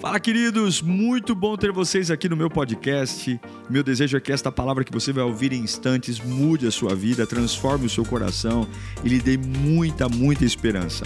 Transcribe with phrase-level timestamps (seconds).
[0.00, 0.80] Fala, queridos!
[0.80, 3.40] Muito bom ter vocês aqui no meu podcast.
[3.68, 6.94] Meu desejo é que esta palavra que você vai ouvir em instantes mude a sua
[6.94, 8.64] vida, transforme o seu coração
[9.04, 11.04] e lhe dê muita, muita esperança.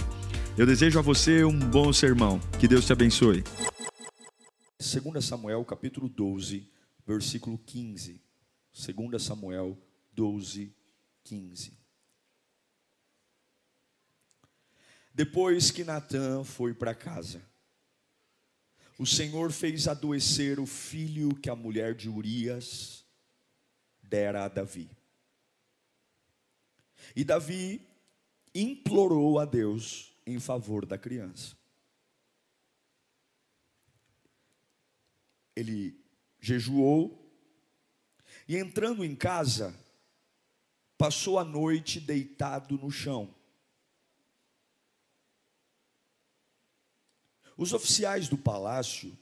[0.55, 2.39] Eu desejo a você um bom sermão.
[2.59, 3.43] Que Deus te abençoe.
[4.79, 6.69] 2 Samuel, capítulo 12,
[7.07, 8.21] versículo 15.
[8.71, 9.75] 2 Samuel
[10.13, 10.71] 12,
[11.23, 11.73] 15.
[15.15, 17.41] Depois que Natan foi para casa,
[18.97, 23.03] o Senhor fez adoecer o filho que a mulher de Urias
[24.01, 24.89] dera a Davi.
[27.15, 27.85] E Davi
[28.53, 31.57] implorou a Deus em favor da criança.
[35.55, 35.99] Ele
[36.39, 37.19] jejuou
[38.47, 39.73] e entrando em casa,
[40.97, 43.33] passou a noite deitado no chão.
[47.57, 49.17] Os oficiais do palácio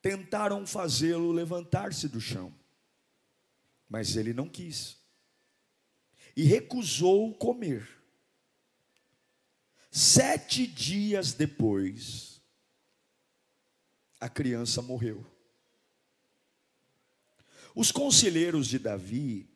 [0.00, 2.54] tentaram fazê-lo levantar-se do chão,
[3.88, 4.96] mas ele não quis
[6.36, 7.88] e recusou comer.
[9.90, 12.42] Sete dias depois,
[14.20, 15.24] a criança morreu.
[17.74, 19.48] Os conselheiros de Davi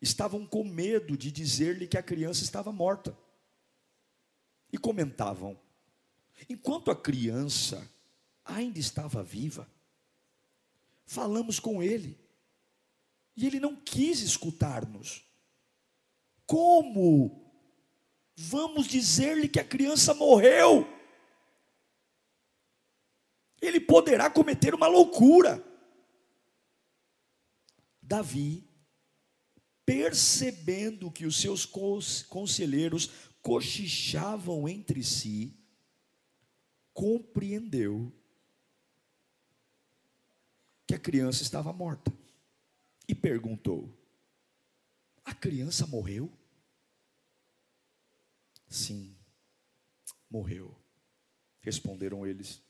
[0.00, 3.16] estavam com medo de dizer-lhe que a criança estava morta
[4.72, 5.58] e comentavam:
[6.48, 7.90] Enquanto a criança
[8.44, 9.68] ainda estava viva,
[11.06, 12.18] falamos com ele,
[13.36, 15.24] e ele não quis escutar-nos.
[16.46, 17.52] Como
[18.36, 20.86] vamos dizer-lhe que a criança morreu?
[23.60, 25.64] Ele poderá cometer uma loucura.
[28.00, 28.64] Davi,
[29.84, 33.10] percebendo que os seus conselheiros
[33.42, 35.57] cochichavam entre si,
[36.98, 38.12] compreendeu
[40.84, 42.12] que a criança estava morta
[43.06, 43.96] e perguntou:
[45.24, 46.28] A criança morreu?
[48.68, 49.16] Sim,
[50.28, 50.76] morreu.
[51.60, 52.60] Responderam eles.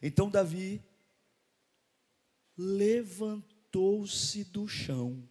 [0.00, 0.80] Então Davi
[2.56, 5.28] levantou-se do chão,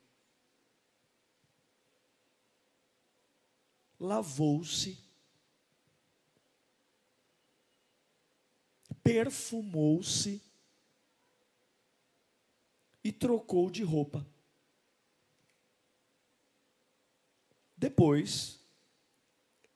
[3.98, 5.09] lavou-se
[9.10, 10.40] perfumou-se
[13.04, 14.24] e trocou de roupa.
[17.76, 18.60] Depois,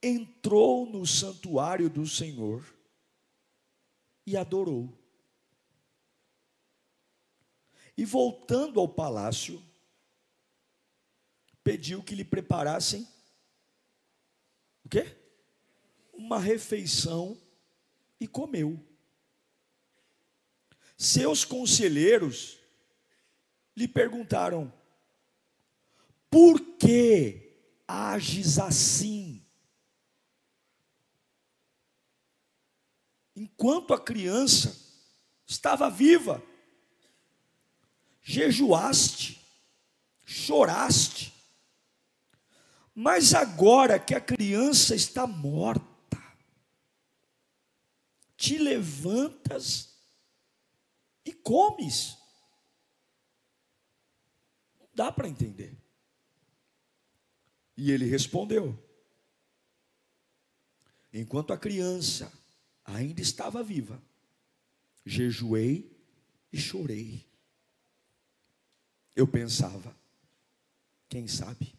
[0.03, 2.63] entrou no santuário do Senhor
[4.23, 4.87] e adorou.
[7.97, 9.59] E voltando ao palácio,
[11.63, 13.07] pediu que lhe preparassem
[14.85, 15.17] o quê?
[16.13, 17.41] Uma refeição
[18.19, 18.92] e comeu.
[21.03, 22.57] Seus conselheiros
[23.75, 24.71] lhe perguntaram:
[26.29, 29.45] Por que ages assim?
[33.35, 34.79] Enquanto a criança
[35.45, 36.41] estava viva,
[38.21, 39.45] jejuaste,
[40.25, 41.33] choraste,
[42.95, 45.83] mas agora que a criança está morta,
[48.37, 49.92] te levantas
[51.25, 52.17] e comes.
[54.79, 55.77] Não dá para entender.
[57.75, 58.77] E ele respondeu:
[61.11, 62.31] Enquanto a criança
[62.83, 64.01] ainda estava viva,
[65.05, 65.95] jejuei
[66.51, 67.25] e chorei.
[69.15, 69.95] Eu pensava,
[71.07, 71.75] quem sabe?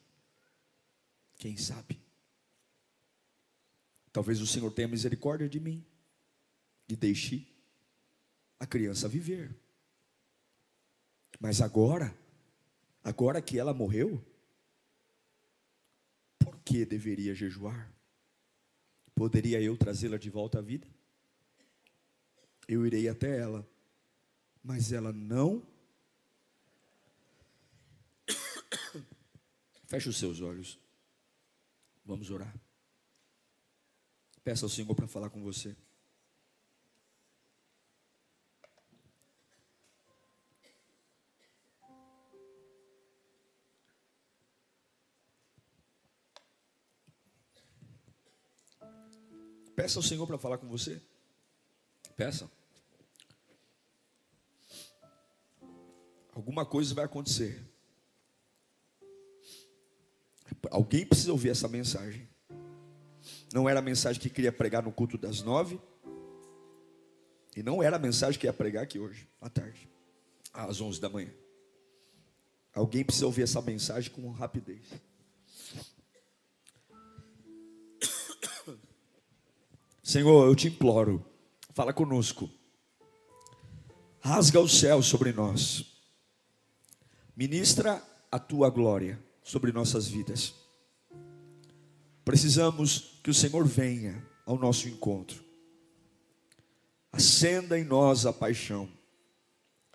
[1.36, 2.00] Quem sabe?
[4.12, 5.84] Talvez o Senhor tenha misericórdia de mim,
[6.88, 7.53] e deixe
[8.64, 9.54] a criança viver.
[11.38, 12.16] Mas agora,
[13.02, 14.24] agora que ela morreu,
[16.38, 17.92] por que deveria jejuar?
[19.14, 20.88] Poderia eu trazê-la de volta à vida?
[22.66, 23.68] Eu irei até ela,
[24.62, 25.62] mas ela não.
[29.86, 30.78] Feche os seus olhos.
[32.04, 32.54] Vamos orar.
[34.42, 35.76] Peça ao Senhor para falar com você.
[49.74, 51.00] Peça ao Senhor para falar com você.
[52.16, 52.50] Peça.
[56.34, 57.62] Alguma coisa vai acontecer.
[60.70, 62.28] Alguém precisa ouvir essa mensagem.
[63.52, 65.80] Não era a mensagem que queria pregar no culto das nove.
[67.56, 69.88] E não era a mensagem que ia pregar aqui hoje, à tarde,
[70.52, 71.32] às 11 da manhã.
[72.72, 74.88] Alguém precisa ouvir essa mensagem com rapidez.
[80.04, 81.24] Senhor, eu te imploro,
[81.72, 82.50] fala conosco.
[84.20, 85.98] Rasga o céu sobre nós.
[87.34, 90.54] Ministra a tua glória sobre nossas vidas.
[92.22, 95.42] Precisamos que o Senhor venha ao nosso encontro.
[97.10, 98.86] Acenda em nós a paixão,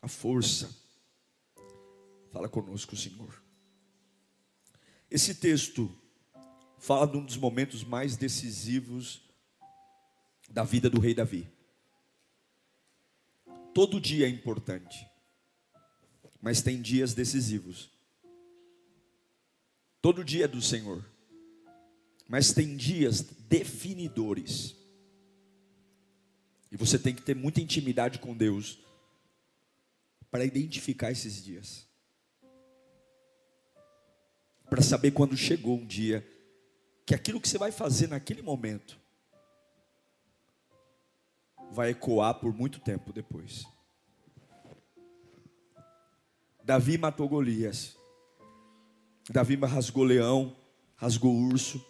[0.01, 0.75] a força.
[2.31, 3.44] Fala conosco, Senhor.
[5.12, 5.95] Esse texto
[6.79, 9.28] fala de um dos momentos mais decisivos
[10.50, 11.48] da vida do rei Davi.
[13.74, 15.07] Todo dia é importante,
[16.42, 17.92] mas tem dias decisivos.
[20.01, 21.06] Todo dia é do Senhor,
[22.28, 24.75] mas tem dias definidores.
[26.72, 28.80] E você tem que ter muita intimidade com Deus
[30.31, 31.88] para identificar esses dias.
[34.69, 36.28] Para saber quando chegou um dia
[37.06, 39.00] que aquilo que você vai fazer naquele momento
[41.71, 43.66] vai ecoar por muito tempo depois.
[46.63, 47.98] Davi matou Golias.
[49.30, 50.56] Davi rasgou leão,
[50.95, 51.83] rasgou urso.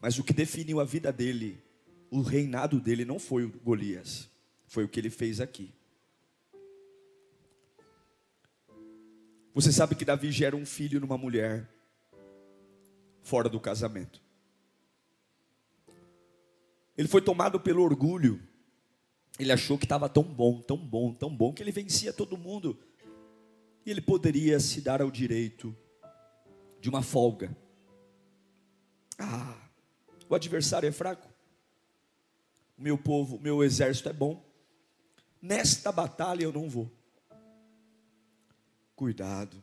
[0.00, 1.62] Mas o que definiu a vida dele,
[2.10, 4.28] o reinado dele, não foi o Golias,
[4.66, 5.74] foi o que ele fez aqui.
[9.54, 11.66] Você sabe que Davi gera um filho numa mulher
[13.22, 14.25] fora do casamento.
[16.96, 18.40] Ele foi tomado pelo orgulho.
[19.38, 22.78] Ele achou que estava tão bom, tão bom, tão bom, que ele vencia todo mundo.
[23.84, 25.76] E ele poderia se dar ao direito
[26.80, 27.56] de uma folga.
[29.18, 29.56] Ah,
[30.28, 31.28] o adversário é fraco.
[32.78, 34.44] O meu povo, o meu exército é bom.
[35.40, 36.90] Nesta batalha eu não vou.
[38.94, 39.62] Cuidado.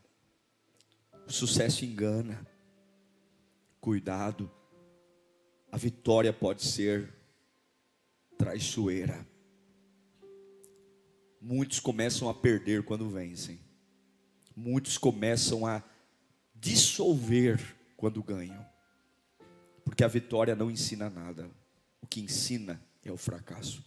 [1.27, 2.45] O sucesso engana.
[3.81, 4.51] Cuidado.
[5.71, 7.13] A vitória pode ser
[8.37, 9.25] traiçoeira.
[11.41, 13.59] Muitos começam a perder quando vencem.
[14.55, 15.83] Muitos começam a
[16.55, 17.59] dissolver
[17.97, 18.65] quando ganham.
[19.83, 21.49] Porque a vitória não ensina nada.
[22.01, 23.83] O que ensina é o fracasso.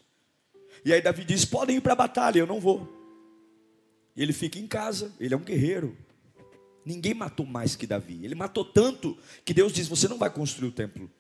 [0.85, 2.93] E aí Davi diz: podem ir para a batalha, eu não vou.
[4.15, 5.97] E ele fica em casa, ele é um guerreiro.
[6.85, 8.25] Ninguém matou mais que Davi.
[8.25, 11.11] Ele matou tanto que Deus diz: Você não vai construir o templo.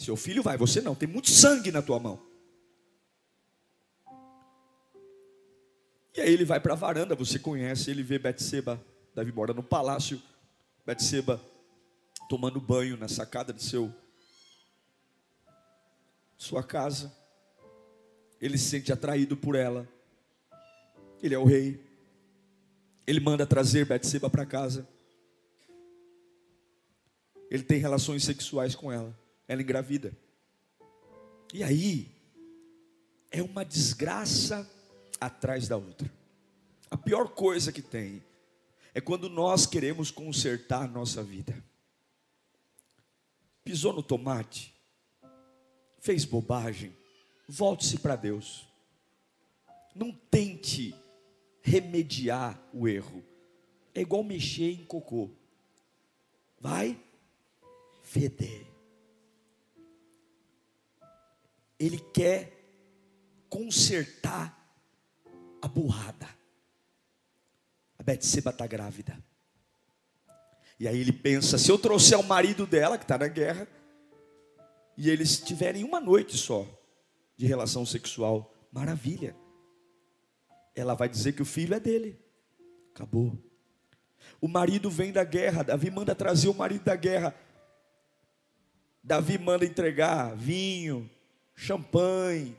[0.00, 0.94] Seu filho vai, você não.
[0.94, 2.18] Tem muito sangue na tua mão.
[6.16, 8.82] E aí ele vai para a varanda, você conhece, ele vê Betseba,
[9.14, 10.20] Davi mora no palácio,
[10.86, 11.38] Betseba
[12.30, 13.92] tomando banho na sacada de seu
[16.38, 17.14] sua casa.
[18.40, 19.86] Ele se sente atraído por ela.
[21.22, 21.78] Ele é o rei.
[23.06, 24.88] Ele manda trazer Betseba para casa.
[27.50, 29.19] Ele tem relações sexuais com ela
[29.50, 30.16] ela engravida.
[31.52, 32.08] E aí,
[33.32, 34.70] é uma desgraça
[35.20, 36.08] atrás da outra.
[36.88, 38.22] A pior coisa que tem
[38.94, 41.60] é quando nós queremos consertar a nossa vida.
[43.64, 44.72] Pisou no tomate,
[45.98, 46.96] fez bobagem,
[47.48, 48.68] volte-se para Deus.
[49.96, 50.94] Não tente
[51.60, 53.24] remediar o erro.
[53.92, 55.28] É igual mexer em cocô.
[56.60, 56.96] Vai
[58.04, 58.70] feder.
[61.80, 62.52] Ele quer
[63.48, 64.54] consertar
[65.62, 66.28] a burrada.
[67.98, 69.18] A Betseba está grávida.
[70.78, 73.66] E aí ele pensa: se eu trouxer o marido dela, que está na guerra,
[74.96, 76.66] e eles tiverem uma noite só
[77.36, 79.34] de relação sexual, maravilha.
[80.74, 82.18] Ela vai dizer que o filho é dele.
[82.94, 83.36] Acabou.
[84.40, 87.34] O marido vem da guerra, Davi manda trazer o marido da guerra.
[89.02, 91.10] Davi manda entregar vinho,
[91.60, 92.56] champanhe,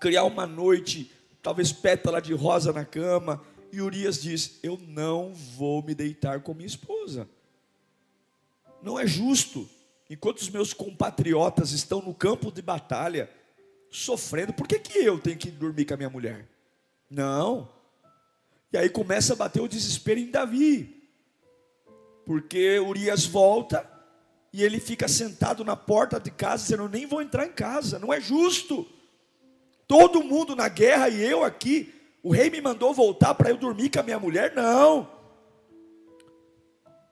[0.00, 1.10] criar uma noite,
[1.40, 3.40] talvez pétala de rosa na cama.
[3.72, 7.28] E Urias diz: Eu não vou me deitar com minha esposa.
[8.82, 9.68] Não é justo.
[10.08, 13.30] Enquanto os meus compatriotas estão no campo de batalha,
[13.88, 16.48] sofrendo, por que, que eu tenho que dormir com a minha mulher?
[17.08, 17.68] Não.
[18.72, 21.08] E aí começa a bater o desespero em Davi.
[22.26, 23.88] Porque Urias volta
[24.52, 28.12] e ele fica sentado na porta de casa dizendo: Nem vou entrar em casa, não
[28.12, 28.86] é justo.
[29.86, 31.94] Todo mundo na guerra e eu aqui.
[32.22, 34.54] O rei me mandou voltar para eu dormir com a minha mulher?
[34.54, 35.08] Não.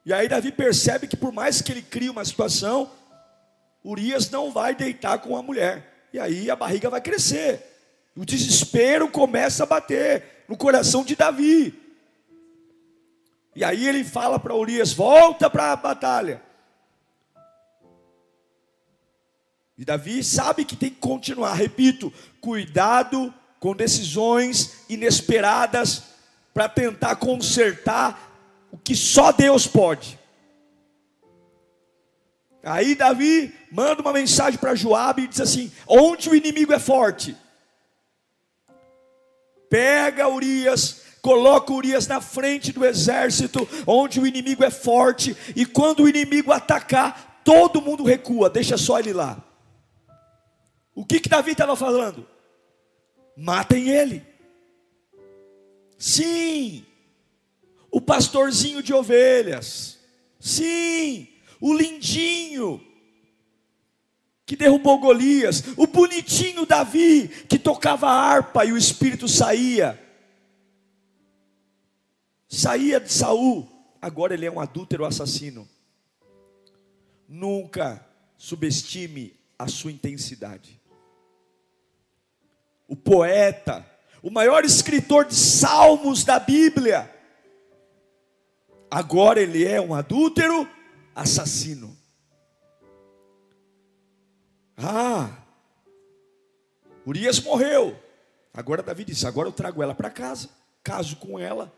[0.05, 2.91] E aí Davi percebe que por mais que ele crie uma situação,
[3.85, 6.09] Urias não vai deitar com a mulher.
[6.13, 7.65] E aí a barriga vai crescer.
[8.17, 11.75] O desespero começa a bater no coração de Davi.
[13.55, 16.48] E aí ele fala para Urias: volta para a batalha.
[19.79, 21.55] E Davi sabe que tem que continuar.
[21.55, 26.03] Repito, cuidado com decisões inesperadas
[26.53, 28.29] para tentar consertar
[28.73, 30.19] o que só Deus pode.
[32.65, 37.37] Aí Davi manda uma mensagem para Joabe e diz assim: onde o inimigo é forte,
[39.71, 46.03] pega Urias, coloca Urias na frente do exército, onde o inimigo é forte, e quando
[46.03, 49.48] o inimigo atacar, todo mundo recua, deixa só ele lá.
[50.99, 52.29] O que que Davi estava falando?
[53.37, 54.27] Matem ele.
[55.97, 56.85] Sim,
[57.89, 60.01] o pastorzinho de ovelhas.
[60.41, 61.29] Sim,
[61.61, 62.85] o lindinho
[64.45, 69.97] que derrubou Golias, o bonitinho Davi que tocava harpa e o espírito saía.
[72.49, 73.69] Saía de Saul,
[74.03, 75.69] agora ele é um adúltero assassino.
[77.29, 78.05] Nunca
[78.37, 80.78] subestime a sua intensidade
[82.89, 83.87] o poeta,
[84.23, 87.15] o maior escritor de salmos da Bíblia.
[88.91, 90.67] Agora ele é um adúltero
[91.15, 91.95] assassino.
[94.77, 95.31] Ah,
[97.07, 97.99] Urias morreu.
[98.55, 100.49] Agora Davi disse: Agora eu trago ela para casa,
[100.83, 101.73] caso com ela,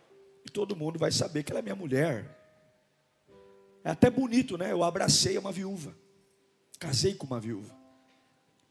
[0.47, 2.39] e todo mundo vai saber que ela é minha mulher.
[3.83, 4.71] É até bonito, né?
[4.71, 5.95] Eu abracei uma viúva,
[6.79, 7.80] casei com uma viúva.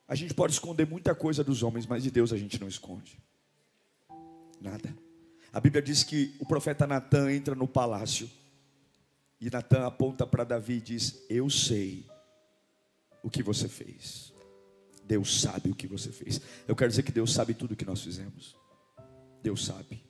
[0.10, 3.20] A gente pode esconder muita coisa dos homens, mas de Deus a gente não esconde.
[4.60, 4.92] Nada.
[5.54, 8.28] A Bíblia diz que o profeta Natan entra no palácio
[9.40, 12.10] e Natan aponta para Davi e diz: Eu sei
[13.22, 14.34] o que você fez.
[15.04, 16.42] Deus sabe o que você fez.
[16.68, 18.56] Eu quero dizer que Deus sabe tudo o que nós fizemos.
[19.44, 20.04] Deus sabe.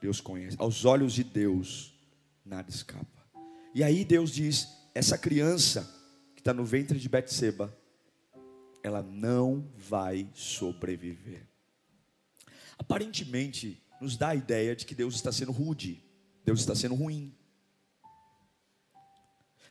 [0.00, 0.56] Deus conhece.
[0.60, 1.98] Aos olhos de Deus,
[2.44, 3.26] nada escapa.
[3.74, 5.82] E aí Deus diz: essa criança
[6.36, 7.76] que está no ventre de Betseba
[8.82, 11.46] ela não vai sobreviver.
[12.78, 16.02] Aparentemente, nos dá a ideia de que Deus está sendo rude,
[16.44, 17.34] Deus está sendo ruim.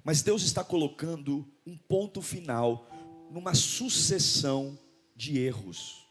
[0.03, 2.89] Mas Deus está colocando um ponto final
[3.31, 4.77] numa sucessão
[5.15, 6.07] de erros.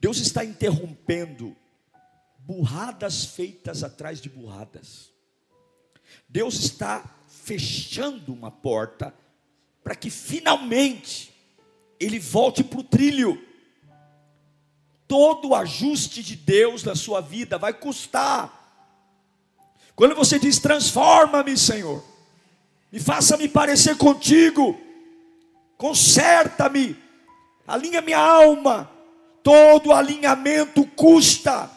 [0.00, 1.56] Deus está interrompendo
[2.38, 5.10] burradas feitas atrás de burradas.
[6.28, 9.14] Deus está fechando uma porta
[9.82, 11.35] para que finalmente
[11.98, 13.42] ele volte para o trilho.
[15.08, 18.52] Todo o ajuste de Deus na sua vida vai custar.
[19.94, 22.04] Quando você diz transforma-me, Senhor,
[22.92, 24.78] me faça-me parecer contigo,
[25.78, 26.96] conserta-me,
[27.66, 28.90] alinha minha alma,
[29.42, 31.70] todo alinhamento custa.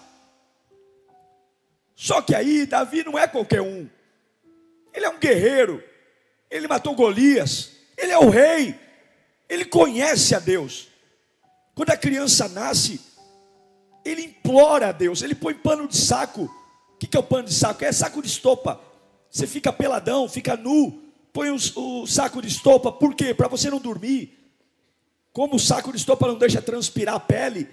[1.96, 3.90] Só que aí Davi não é qualquer um,
[4.94, 5.84] ele é um guerreiro,
[6.50, 8.78] ele matou Golias, ele é o rei,
[9.50, 10.88] ele conhece a Deus.
[11.74, 13.02] Quando a criança nasce,
[14.06, 16.44] ele implora a Deus, ele põe pano de saco.
[16.94, 17.84] O que é o pano de saco?
[17.84, 18.80] É saco de estopa.
[19.30, 21.02] Você fica peladão, fica nu,
[21.32, 23.34] põe o, saco de estopa, por quê?
[23.34, 24.38] Para você não dormir.
[25.32, 27.68] Como o saco de estopa não deixa transpirar a pele,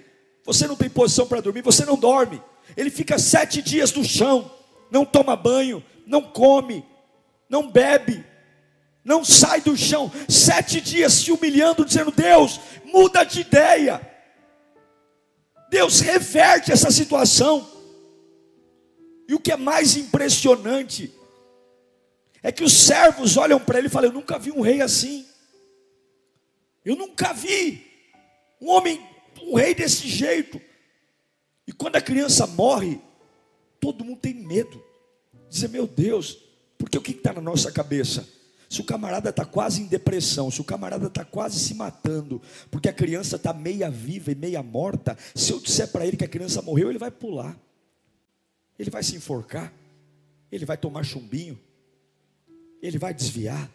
[0.45, 2.41] você não tem posição para dormir, você não dorme.
[2.75, 4.51] Ele fica sete dias no chão,
[4.91, 6.85] não toma banho, não come,
[7.49, 8.23] não bebe,
[9.07, 14.01] não sai do chão, sete dias se humilhando, dizendo: Deus, muda de ideia.
[15.69, 17.65] Deus reverte essa situação.
[19.25, 21.13] E o que é mais impressionante
[22.43, 25.25] é que os servos olham para ele e falam: Eu nunca vi um rei assim.
[26.83, 27.87] Eu nunca vi
[28.59, 29.01] um homem,
[29.41, 30.59] um rei desse jeito.
[31.65, 32.99] E quando a criança morre,
[33.79, 34.83] todo mundo tem medo.
[35.49, 36.39] Dizer, meu Deus,
[36.77, 38.36] porque o que está na nossa cabeça?
[38.69, 42.89] Se o camarada está quase em depressão, se o camarada está quase se matando, porque
[42.89, 46.29] a criança está meia viva e meia morta, se eu disser para ele que a
[46.29, 47.57] criança morreu, ele vai pular,
[48.77, 49.73] ele vai se enforcar,
[50.51, 51.59] ele vai tomar chumbinho,
[52.81, 53.71] ele vai desviar.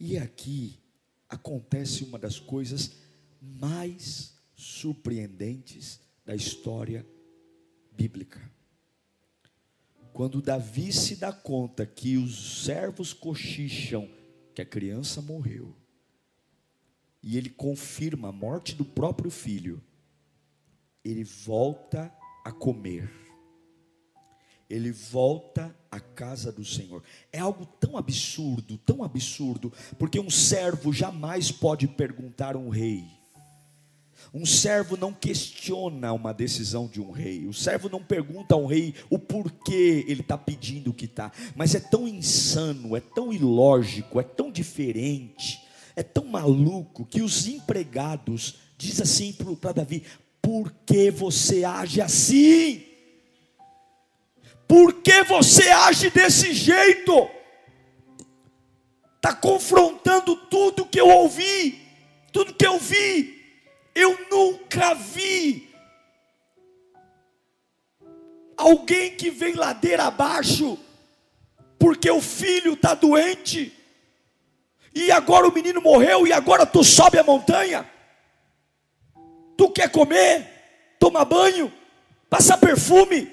[0.00, 0.78] E aqui
[1.28, 2.92] acontece uma das coisas
[3.40, 7.06] mais surpreendentes da história
[7.92, 8.53] bíblica.
[10.14, 14.08] Quando Davi se dá conta que os servos cochicham
[14.54, 15.74] que a criança morreu,
[17.20, 19.82] e ele confirma a morte do próprio filho,
[21.04, 23.10] ele volta a comer,
[24.70, 27.02] ele volta a casa do Senhor.
[27.32, 33.23] É algo tão absurdo, tão absurdo, porque um servo jamais pode perguntar a um rei.
[34.32, 37.46] Um servo não questiona uma decisão de um rei.
[37.46, 41.30] O servo não pergunta ao rei o porquê ele está pedindo o que está.
[41.54, 45.60] Mas é tão insano, é tão ilógico, é tão diferente,
[45.94, 50.02] é tão maluco que os empregados diz assim para Davi:
[50.40, 52.84] Por que você age assim?
[54.66, 57.28] Por que você age desse jeito?
[59.16, 61.80] Está confrontando tudo que eu ouvi,
[62.32, 63.43] tudo que eu vi.
[63.94, 65.72] Eu nunca vi
[68.56, 70.78] alguém que vem ladeira abaixo,
[71.78, 73.72] porque o filho está doente,
[74.94, 77.88] e agora o menino morreu, e agora tu sobe a montanha.
[79.56, 81.72] Tu quer comer, tomar banho,
[82.28, 83.30] passar perfume,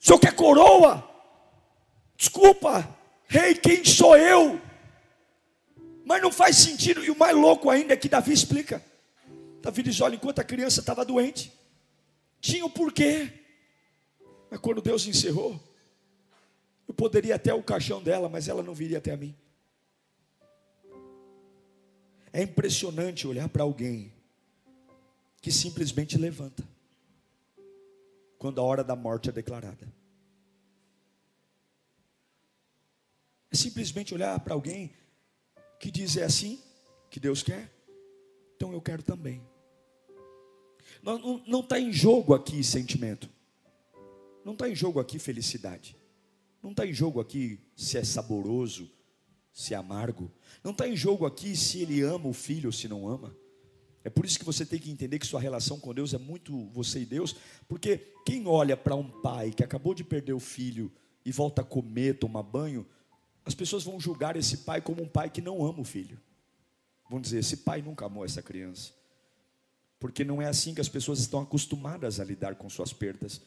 [0.00, 1.04] o senhor quer coroa?
[2.16, 2.88] Desculpa,
[3.26, 4.60] rei, quem sou eu?
[6.04, 8.82] Mas não faz sentido, e o mais louco ainda é que Davi explica.
[9.60, 11.52] Davi diz: olha, enquanto a criança estava doente,
[12.40, 13.32] tinha o um porquê.
[14.50, 15.60] Mas quando Deus encerrou,
[16.86, 19.36] eu poderia até o caixão dela, mas ela não viria até a mim.
[22.32, 24.12] É impressionante olhar para alguém
[25.40, 26.62] que simplesmente levanta
[28.38, 29.92] quando a hora da morte é declarada.
[33.50, 34.94] É simplesmente olhar para alguém
[35.80, 36.62] que diz é assim
[37.10, 37.70] que Deus quer,
[38.58, 39.40] então eu quero também.
[41.00, 43.30] Não está em jogo aqui sentimento,
[44.44, 45.96] não está em jogo aqui felicidade,
[46.60, 48.90] não está em jogo aqui se é saboroso,
[49.52, 50.28] se é amargo,
[50.64, 53.32] não está em jogo aqui se ele ama o filho ou se não ama.
[54.02, 56.66] É por isso que você tem que entender que sua relação com Deus é muito
[56.70, 57.36] você e Deus,
[57.68, 60.90] porque quem olha para um pai que acabou de perder o filho
[61.24, 62.84] e volta a comer, tomar banho,
[63.44, 66.18] as pessoas vão julgar esse pai como um pai que não ama o filho.
[67.08, 68.92] Vão dizer: esse pai nunca amou essa criança.
[69.98, 73.40] Porque não é assim que as pessoas estão acostumadas a lidar com suas perdas.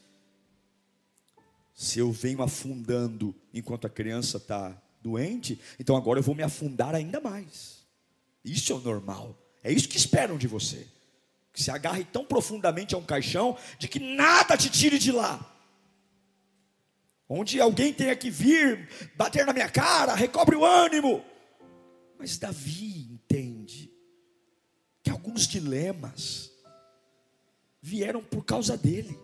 [1.73, 6.93] Se eu venho afundando enquanto a criança está doente, então agora eu vou me afundar
[6.93, 7.85] ainda mais.
[8.43, 9.37] Isso é o normal.
[9.63, 10.87] É isso que esperam de você.
[11.53, 15.47] Que se agarre tão profundamente a um caixão de que nada te tire de lá.
[17.27, 21.23] Onde alguém tenha que vir, bater na minha cara, recobre o ânimo.
[22.21, 23.91] Mas Davi entende
[25.01, 26.51] que alguns dilemas
[27.81, 29.17] vieram por causa dele.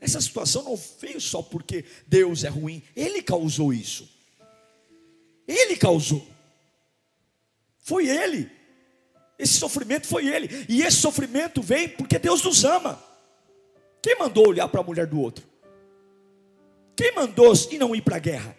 [0.00, 4.10] Essa situação não veio só porque Deus é ruim, ele causou isso.
[5.46, 6.26] Ele causou.
[7.78, 8.50] Foi ele.
[9.38, 10.66] Esse sofrimento foi ele.
[10.68, 13.00] E esse sofrimento vem porque Deus nos ama.
[14.02, 15.46] Quem mandou olhar para a mulher do outro?
[16.96, 18.56] Quem mandou e não ir para a guerra?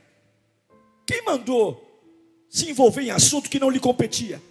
[1.05, 1.88] Quem mandou
[2.49, 4.41] se envolver em assunto que não lhe competia?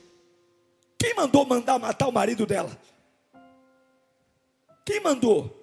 [0.99, 2.77] Quem mandou mandar matar o marido dela?
[4.85, 5.55] Quem mandou?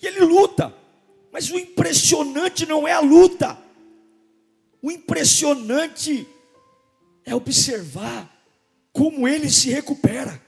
[0.00, 0.72] E ele luta.
[1.32, 3.58] Mas o impressionante não é a luta.
[4.80, 6.26] O impressionante
[7.24, 8.32] é observar
[8.92, 10.40] como ele se recupera.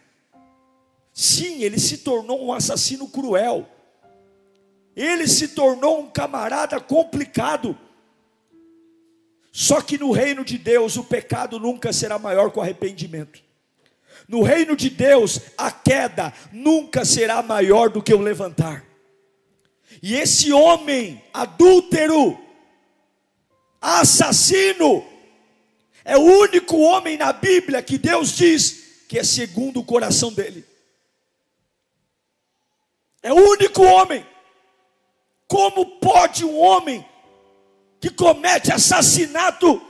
[1.12, 3.68] Sim, ele se tornou um assassino cruel.
[4.96, 7.78] Ele se tornou um camarada complicado.
[9.52, 13.42] Só que no reino de Deus o pecado nunca será maior que o arrependimento.
[14.28, 18.84] No reino de Deus a queda nunca será maior do que o levantar.
[20.02, 22.38] E esse homem adúltero,
[23.80, 25.04] assassino,
[26.04, 30.64] é o único homem na Bíblia que Deus diz que é segundo o coração dele.
[33.22, 34.24] É o único homem.
[35.46, 37.04] Como pode um homem
[38.00, 39.86] que comete assassinato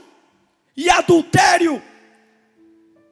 [0.75, 1.81] e adultério,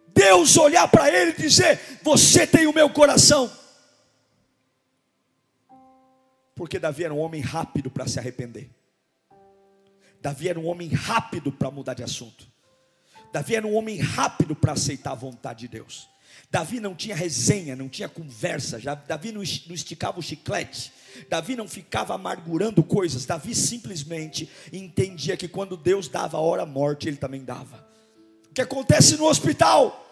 [0.07, 3.49] Deus olhar para ele e dizer: Você tem o meu coração?
[6.53, 8.69] Porque Davi era um homem rápido para se arrepender.
[10.21, 12.45] Davi era um homem rápido para mudar de assunto.
[13.31, 16.09] Davi era um homem rápido para aceitar a vontade de Deus.
[16.51, 20.91] Davi não tinha resenha, não tinha conversa, Davi não esticava o chiclete,
[21.29, 27.07] Davi não ficava amargurando coisas, Davi simplesmente entendia que quando Deus dava a hora morte,
[27.07, 27.87] ele também dava.
[28.49, 30.05] O que acontece no hospital?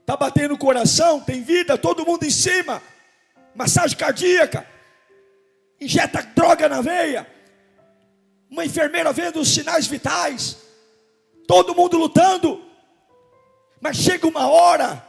[0.00, 2.82] Está batendo o coração, tem vida, todo mundo em cima,
[3.54, 4.66] massagem cardíaca,
[5.80, 7.26] injeta droga na veia,
[8.50, 10.58] uma enfermeira vendo os sinais vitais,
[11.46, 12.62] todo mundo lutando,
[13.80, 15.06] mas chega uma hora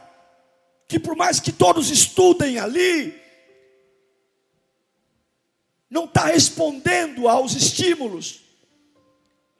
[0.86, 3.20] que, por mais que todos estudem ali,
[5.94, 8.40] não está respondendo aos estímulos,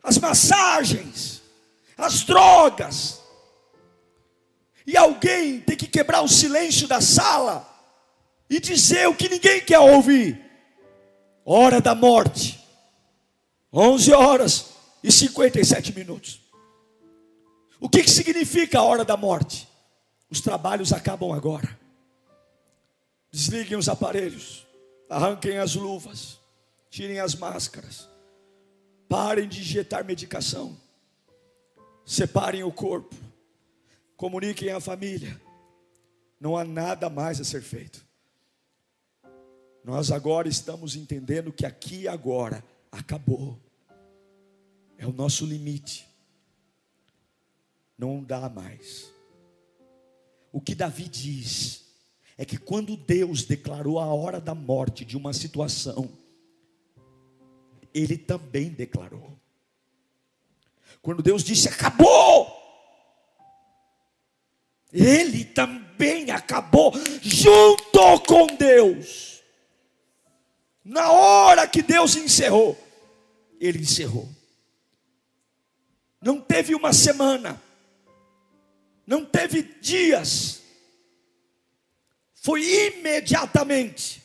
[0.02, 1.40] às massagens,
[1.96, 3.20] às drogas.
[4.84, 7.64] E alguém tem que quebrar o silêncio da sala
[8.50, 10.44] e dizer o que ninguém quer ouvir.
[11.44, 12.60] Hora da morte.
[13.72, 14.70] 11 horas
[15.04, 16.40] e 57 minutos.
[17.78, 19.68] O que, que significa a hora da morte?
[20.28, 21.78] Os trabalhos acabam agora.
[23.30, 24.63] Desliguem os aparelhos,
[25.08, 26.40] arranquem as luvas,
[26.90, 28.08] tirem as máscaras,
[29.08, 30.76] parem de injetar medicação,
[32.04, 33.14] separem o corpo,
[34.16, 35.40] comuniquem à família.
[36.40, 38.04] Não há nada mais a ser feito.
[39.84, 43.58] Nós agora estamos entendendo que aqui e agora acabou.
[44.96, 46.08] É o nosso limite.
[47.96, 49.12] Não dá mais.
[50.50, 51.84] O que Davi diz
[52.36, 56.10] é que quando Deus declarou a hora da morte de uma situação,
[57.92, 59.38] ele também declarou.
[61.00, 62.50] Quando Deus disse acabou,
[64.92, 69.42] ele também acabou junto com Deus.
[70.84, 72.76] Na hora que Deus encerrou,
[73.60, 74.28] ele encerrou.
[76.20, 77.62] Não teve uma semana,
[79.06, 80.63] não teve dias,
[82.44, 84.22] foi imediatamente.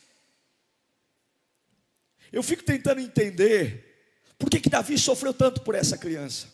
[2.34, 6.54] Eu fico tentando entender por que, que Davi sofreu tanto por essa criança.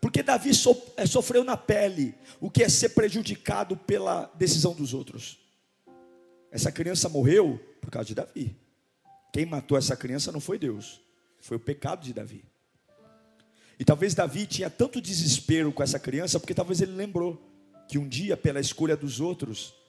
[0.00, 4.92] Porque Davi so, é, sofreu na pele o que é ser prejudicado pela decisão dos
[4.92, 5.38] outros.
[6.50, 8.56] Essa criança morreu por causa de Davi.
[9.32, 11.00] Quem matou essa criança não foi Deus,
[11.38, 12.44] foi o pecado de Davi.
[13.78, 17.40] E talvez Davi tinha tanto desespero com essa criança, porque talvez ele lembrou
[17.88, 19.83] que um dia, pela escolha dos outros,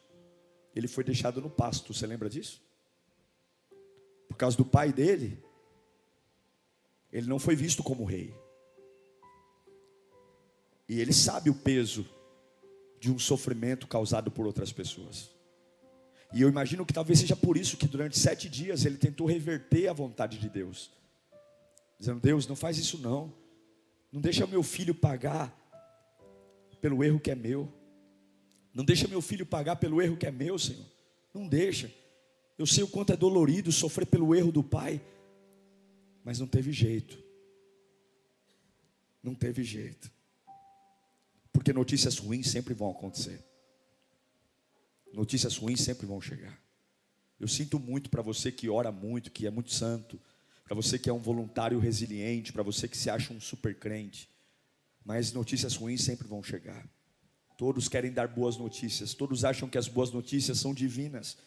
[0.75, 1.93] ele foi deixado no pasto.
[1.93, 2.61] Você lembra disso?
[4.27, 5.41] Por causa do pai dele,
[7.11, 8.35] ele não foi visto como rei.
[10.87, 12.05] E ele sabe o peso
[12.99, 15.31] de um sofrimento causado por outras pessoas.
[16.33, 19.87] E eu imagino que talvez seja por isso que durante sete dias ele tentou reverter
[19.87, 20.91] a vontade de Deus,
[21.97, 23.33] dizendo: Deus, não faz isso não,
[24.11, 25.55] não deixa meu filho pagar
[26.81, 27.71] pelo erro que é meu.
[28.75, 30.85] Não deixa meu filho pagar pelo erro que é meu, Senhor.
[31.33, 31.89] Não deixa.
[32.57, 35.01] Eu sei o quanto é dolorido sofrer pelo erro do pai,
[36.25, 37.17] mas não teve jeito.
[39.23, 40.11] Não teve jeito.
[41.53, 43.41] Porque notícias ruins sempre vão acontecer.
[45.13, 46.61] Notícias ruins sempre vão chegar.
[47.39, 50.19] Eu sinto muito para você que ora muito, que é muito santo,
[50.65, 54.29] para você que é um voluntário resiliente, para você que se acha um super crente.
[55.03, 56.85] Mas notícias ruins sempre vão chegar.
[57.57, 61.37] Todos querem dar boas notícias, todos acham que as boas notícias são divinas.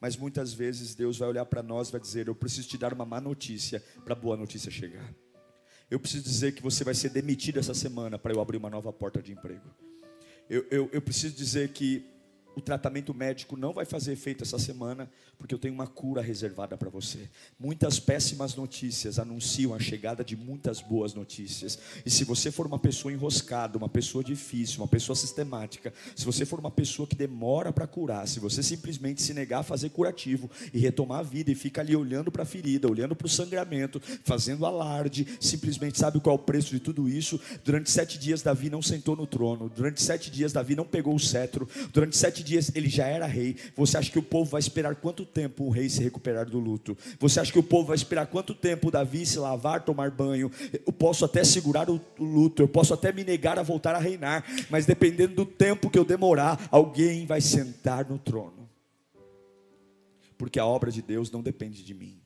[0.00, 2.92] Mas muitas vezes Deus vai olhar para nós e vai dizer: Eu preciso te dar
[2.92, 5.14] uma má notícia para a boa notícia chegar.
[5.88, 8.92] Eu preciso dizer que você vai ser demitido essa semana para eu abrir uma nova
[8.92, 9.70] porta de emprego.
[10.48, 12.04] Eu, eu, eu preciso dizer que
[12.54, 16.76] o tratamento médico não vai fazer efeito essa semana, porque eu tenho uma cura reservada
[16.76, 17.28] para você.
[17.58, 21.78] Muitas péssimas notícias anunciam a chegada de muitas boas notícias.
[22.04, 26.44] E se você for uma pessoa enroscada, uma pessoa difícil, uma pessoa sistemática, se você
[26.44, 30.50] for uma pessoa que demora para curar, se você simplesmente se negar a fazer curativo
[30.72, 34.00] e retomar a vida e fica ali olhando para a ferida, olhando para o sangramento,
[34.24, 37.40] fazendo alarde, simplesmente sabe qual é o preço de tudo isso?
[37.64, 41.20] Durante sete dias Davi não sentou no trono, durante sete dias Davi não pegou o
[41.20, 43.56] cetro, durante sete sete dias ele já era rei.
[43.76, 46.96] Você acha que o povo vai esperar quanto tempo o rei se recuperar do luto?
[47.18, 50.50] Você acha que o povo vai esperar quanto tempo Davi se lavar, tomar banho?
[50.72, 54.44] Eu posso até segurar o luto, eu posso até me negar a voltar a reinar,
[54.68, 58.68] mas dependendo do tempo que eu demorar, alguém vai sentar no trono.
[60.36, 62.20] Porque a obra de Deus não depende de mim.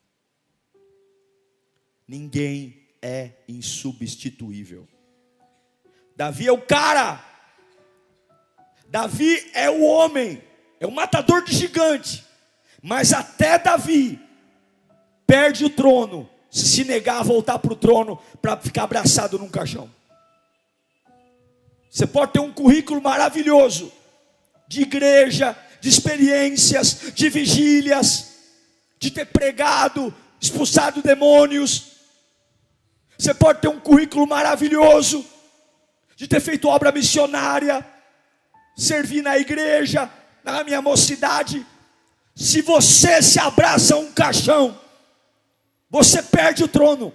[2.08, 4.88] Ninguém é insubstituível.
[6.16, 7.35] Davi é o cara
[8.88, 10.42] Davi é o homem,
[10.80, 12.24] é o matador de gigante.
[12.82, 14.20] Mas até Davi
[15.26, 19.90] perde o trono, se negar a voltar para o trono para ficar abraçado num caixão.
[21.90, 23.92] Você pode ter um currículo maravilhoso
[24.68, 28.34] de igreja, de experiências, de vigílias,
[28.98, 31.92] de ter pregado, expulsado demônios.
[33.18, 35.24] Você pode ter um currículo maravilhoso
[36.16, 37.84] de ter feito obra missionária
[38.76, 40.10] servir na igreja,
[40.44, 41.66] na minha mocidade.
[42.34, 44.78] Se você se abraça a um caixão,
[45.88, 47.12] você perde o trono.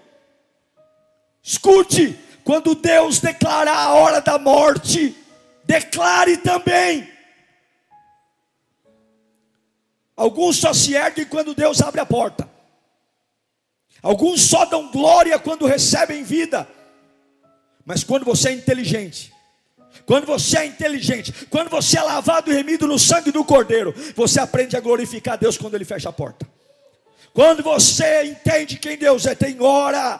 [1.43, 5.15] Escute, quando Deus declarar a hora da morte,
[5.63, 7.09] declare também.
[10.15, 12.49] Alguns só se erguem quando Deus abre a porta.
[14.01, 16.67] Alguns só dão glória quando recebem vida.
[17.85, 19.33] Mas quando você é inteligente,
[20.11, 24.41] quando você é inteligente, quando você é lavado e remido no sangue do Cordeiro, você
[24.41, 26.45] aprende a glorificar Deus quando Ele fecha a porta.
[27.33, 30.19] Quando você entende quem Deus é, tem hora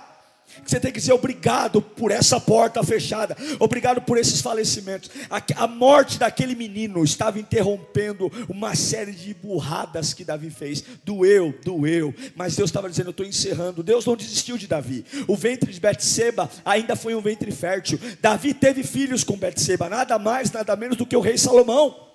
[0.65, 5.09] você tem que dizer obrigado por essa porta fechada, obrigado por esses falecimentos.
[5.29, 10.83] A, a, morte daquele menino estava interrompendo uma série de burradas que Davi fez.
[11.03, 13.83] Doeu, doeu, mas Deus estava dizendo: Eu estou encerrando.
[13.83, 15.05] Deus não desistiu de Davi.
[15.27, 17.99] O ventre de Betseba ainda foi um ventre fértil.
[18.21, 22.11] Davi teve filhos com Betseba, nada mais, nada menos do que o rei Salomão.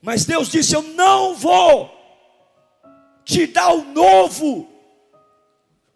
[0.00, 1.90] Mas Deus disse: Eu não vou
[3.24, 4.77] te dar o novo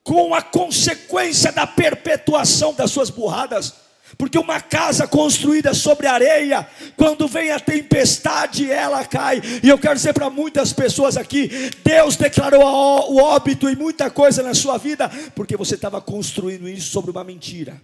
[0.02, 3.74] com a consequência da perpetuação das suas burradas.
[4.18, 9.40] Porque uma casa construída sobre areia, quando vem a tempestade, ela cai.
[9.62, 11.48] E eu quero dizer para muitas pessoas aqui:
[11.82, 12.62] Deus declarou
[13.10, 17.24] o óbito e muita coisa na sua vida, porque você estava construindo isso sobre uma
[17.24, 17.80] mentira.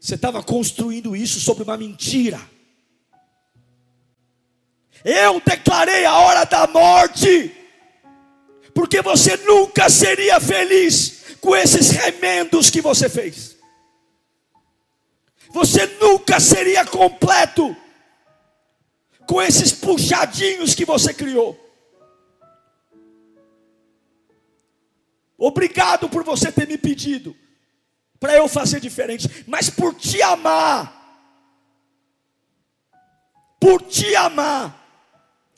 [0.00, 2.40] Você estava construindo isso sobre uma mentira.
[5.04, 7.59] Eu declarei a hora da morte
[8.74, 13.56] porque você nunca seria feliz com esses remendos que você fez.
[15.52, 17.76] Você nunca seria completo
[19.26, 21.58] com esses puxadinhos que você criou.
[25.36, 27.34] Obrigado por você ter me pedido
[28.18, 30.98] para eu fazer diferente, mas por te amar,
[33.58, 34.76] por te amar,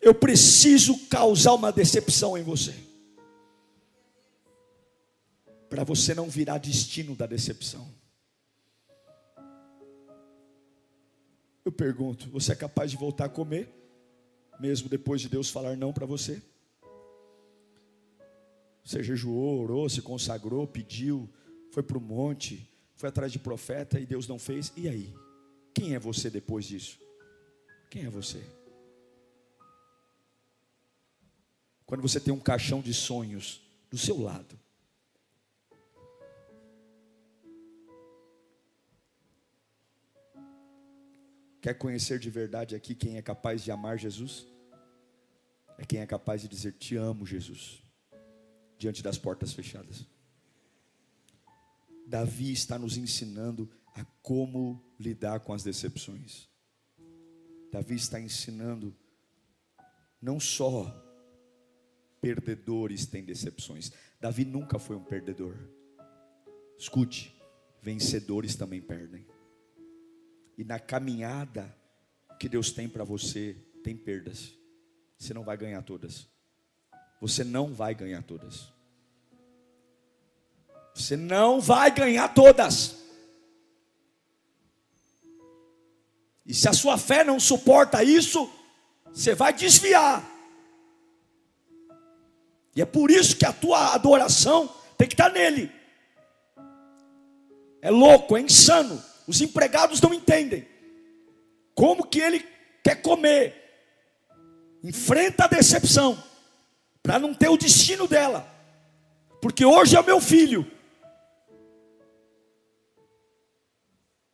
[0.01, 2.92] eu preciso causar uma decepção em você
[5.73, 7.89] para você não virar destino da decepção.
[11.65, 13.73] Eu pergunto: você é capaz de voltar a comer,
[14.61, 16.43] mesmo depois de Deus falar não para você?
[18.85, 21.27] Você jejuou, orou, se consagrou, pediu,
[21.71, 25.15] foi para o monte, foi atrás de profeta e Deus não fez, e aí?
[25.73, 26.99] Quem é você depois disso?
[27.91, 28.45] Quem é você?
[31.87, 34.61] Quando você tem um caixão de sonhos do seu lado,
[41.63, 44.49] Quer conhecer de verdade aqui quem é capaz de amar Jesus?
[45.79, 47.81] É quem é capaz de dizer: Te amo, Jesus,
[48.77, 50.05] diante das portas fechadas.
[52.05, 56.49] Davi está nos ensinando a como lidar com as decepções.
[57.71, 58.93] Davi está ensinando
[60.21, 60.93] não só
[62.21, 63.93] perdedores têm decepções.
[64.21, 65.57] Davi nunca foi um perdedor.
[66.77, 67.41] Escute,
[67.81, 69.25] vencedores também perdem.
[70.57, 71.75] E na caminhada
[72.39, 74.53] que Deus tem para você, tem perdas.
[75.19, 76.27] Você não vai ganhar todas.
[77.21, 78.69] Você não vai ganhar todas.
[80.95, 83.03] Você não vai ganhar todas.
[86.45, 88.51] E se a sua fé não suporta isso,
[89.13, 90.29] você vai desviar.
[92.75, 95.71] E é por isso que a tua adoração tem que estar nele.
[97.81, 99.03] É louco, é insano.
[99.27, 100.67] Os empregados não entendem.
[101.75, 102.47] Como que ele
[102.83, 103.61] quer comer?
[104.83, 106.23] Enfrenta a decepção,
[107.03, 108.47] para não ter o destino dela.
[109.41, 110.71] Porque hoje é o meu filho.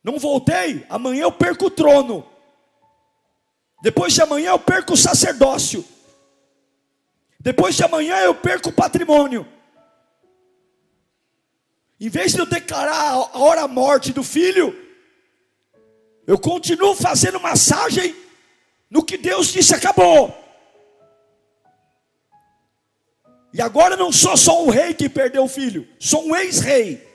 [0.03, 2.25] Não voltei, amanhã eu perco o trono.
[3.81, 5.85] Depois de amanhã eu perco o sacerdócio.
[7.39, 9.47] Depois de amanhã eu perco o patrimônio.
[11.99, 14.73] Em vez de eu declarar a hora morte do filho,
[16.25, 18.15] eu continuo fazendo massagem
[18.89, 20.33] no que Deus disse acabou.
[23.53, 27.05] E agora não sou só um rei que perdeu o filho, sou um ex-rei.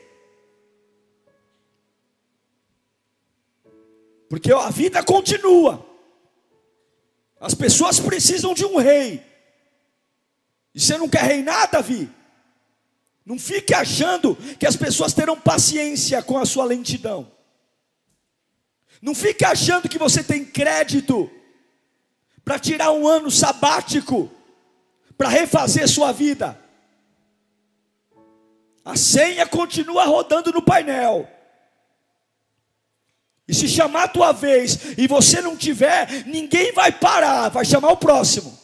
[4.29, 5.87] Porque a vida continua.
[7.41, 9.25] As pessoas precisam de um rei.
[10.75, 12.11] E você não quer reinar, Davi?
[13.25, 17.33] Não fique achando que as pessoas terão paciência com a sua lentidão.
[19.01, 21.31] Não fique achando que você tem crédito
[22.45, 24.31] para tirar um ano sabático,
[25.17, 26.59] para refazer sua vida.
[28.85, 31.27] A senha continua rodando no painel.
[33.49, 37.93] E se chamar a tua vez e você não tiver, ninguém vai parar, vai chamar
[37.93, 38.59] o próximo.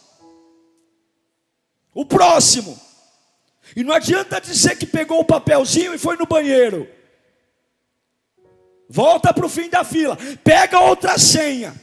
[1.95, 2.90] O próximo.
[3.77, 6.89] E não adianta dizer que pegou o papelzinho e foi no banheiro.
[8.89, 10.17] Volta para o fim da fila.
[10.43, 11.75] Pega outra senha.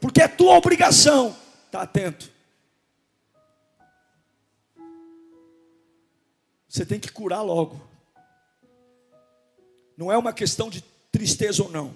[0.00, 1.34] Porque é tua obrigação.
[1.66, 2.30] Está atento.
[6.68, 7.80] Você tem que curar logo.
[9.96, 11.94] Não é uma questão de tristeza ou não.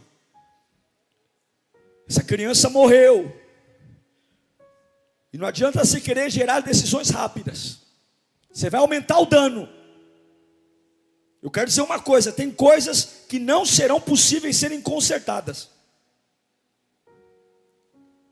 [2.08, 3.40] Essa criança morreu.
[5.32, 7.83] E não adianta você querer gerar decisões rápidas.
[8.54, 9.68] Você vai aumentar o dano.
[11.42, 15.68] Eu quero dizer uma coisa: tem coisas que não serão possíveis serem consertadas.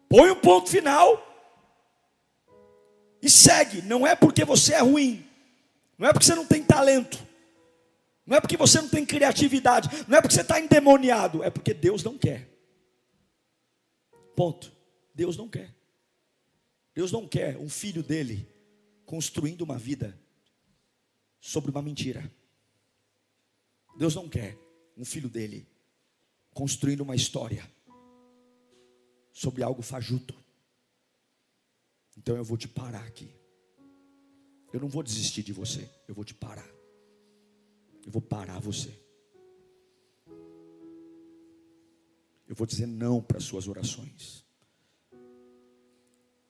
[0.08, 1.20] Põe um ponto final
[3.20, 3.82] e segue.
[3.82, 5.26] Não é porque você é ruim,
[5.98, 7.18] não é porque você não tem talento,
[8.24, 11.74] não é porque você não tem criatividade, não é porque você está endemoniado, é porque
[11.74, 12.48] Deus não quer.
[14.36, 14.70] Ponto.
[15.14, 15.74] Deus não quer.
[16.94, 18.51] Deus não quer um filho dele
[19.04, 20.18] construindo uma vida
[21.40, 22.30] sobre uma mentira.
[23.96, 24.58] Deus não quer
[24.96, 25.66] um filho dele
[26.54, 27.68] construindo uma história
[29.32, 30.34] sobre algo fajuto.
[32.16, 33.34] Então eu vou te parar aqui.
[34.72, 36.68] Eu não vou desistir de você, eu vou te parar.
[38.04, 38.98] Eu vou parar você.
[42.48, 44.41] Eu vou dizer não para as suas orações.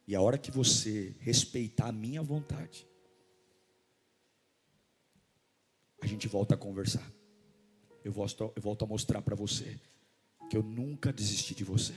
[0.07, 2.87] E a hora que você respeitar a minha vontade,
[6.01, 7.09] a gente volta a conversar.
[8.05, 9.79] Eu volto, eu volto a mostrar para você
[10.51, 11.95] que eu nunca desisti de você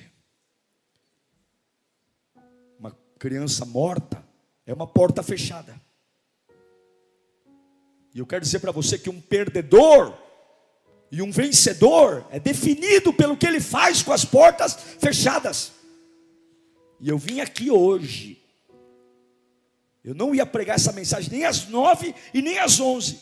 [3.19, 4.23] criança morta
[4.65, 5.79] é uma porta fechada.
[8.13, 10.15] E eu quero dizer para você que um perdedor
[11.11, 15.71] e um vencedor é definido pelo que ele faz com as portas fechadas.
[16.99, 18.41] E eu vim aqui hoje.
[20.03, 23.19] Eu não ia pregar essa mensagem nem às nove e nem às onze.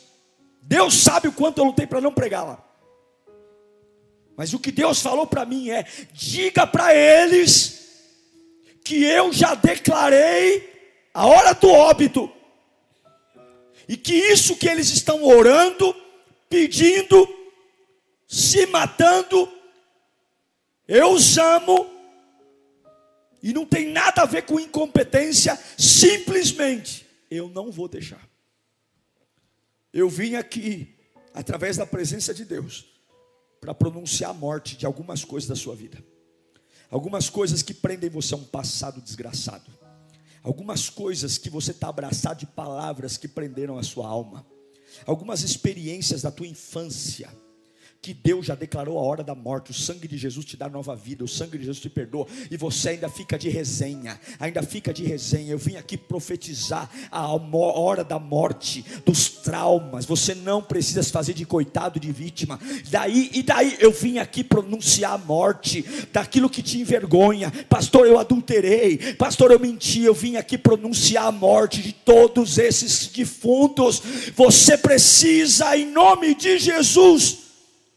[0.62, 2.64] Deus sabe o quanto eu lutei para não pregá-la.
[4.36, 7.84] Mas o que Deus falou para mim é: diga para eles
[8.84, 12.32] que eu já declarei a hora do óbito.
[13.88, 15.96] E que isso que eles estão orando,
[16.50, 17.28] pedindo,
[18.28, 19.52] se matando,
[20.88, 21.93] eu os amo,
[23.44, 28.26] e não tem nada a ver com incompetência, simplesmente eu não vou deixar.
[29.92, 30.96] Eu vim aqui,
[31.34, 32.86] através da presença de Deus,
[33.60, 36.02] para pronunciar a morte de algumas coisas da sua vida.
[36.90, 39.70] Algumas coisas que prendem você a um passado desgraçado,
[40.42, 44.46] algumas coisas que você está abraçado de palavras que prenderam a sua alma,
[45.06, 47.30] algumas experiências da tua infância
[48.04, 49.72] que Deus já declarou a hora da morte.
[49.72, 52.58] O sangue de Jesus te dá nova vida, o sangue de Jesus te perdoa, e
[52.58, 55.54] você ainda fica de resenha, ainda fica de resenha.
[55.54, 60.06] Eu vim aqui profetizar a hora da morte, dos traumas.
[60.06, 62.60] Você não precisa se fazer de coitado, de vítima.
[62.92, 67.54] Daí e daí eu vim aqui pronunciar a morte daquilo que te envergonha.
[67.70, 69.14] Pastor, eu adulterei.
[69.14, 70.02] Pastor, eu menti.
[70.02, 74.02] Eu vim aqui pronunciar a morte de todos esses defuntos.
[74.36, 77.43] Você precisa, em nome de Jesus,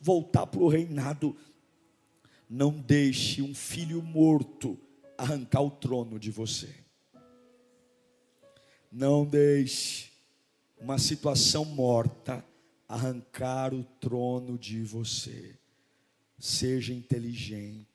[0.07, 1.37] voltar para o reinado.
[2.49, 4.79] Não deixe um filho morto
[5.19, 6.73] arrancar o trono de você.
[8.92, 10.12] Não deixe
[10.79, 12.45] uma situação morta
[12.88, 15.59] arrancar o trono de você.
[16.38, 17.88] Seja inteligente.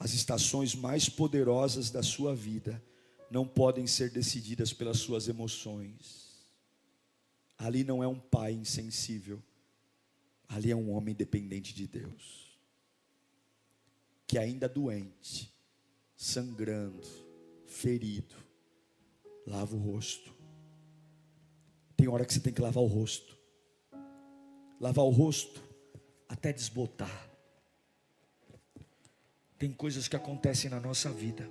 [0.00, 2.82] As estações mais poderosas da sua vida
[3.30, 6.26] não podem ser decididas pelas suas emoções.
[7.56, 9.40] Ali não é um pai insensível
[10.48, 12.56] Ali é um homem dependente de Deus,
[14.26, 15.52] que ainda doente,
[16.16, 17.06] sangrando,
[17.66, 18.34] ferido,
[19.46, 20.34] lava o rosto.
[21.96, 23.36] Tem hora que você tem que lavar o rosto,
[24.80, 25.60] lavar o rosto
[26.28, 27.30] até desbotar.
[29.58, 31.50] Tem coisas que acontecem na nossa vida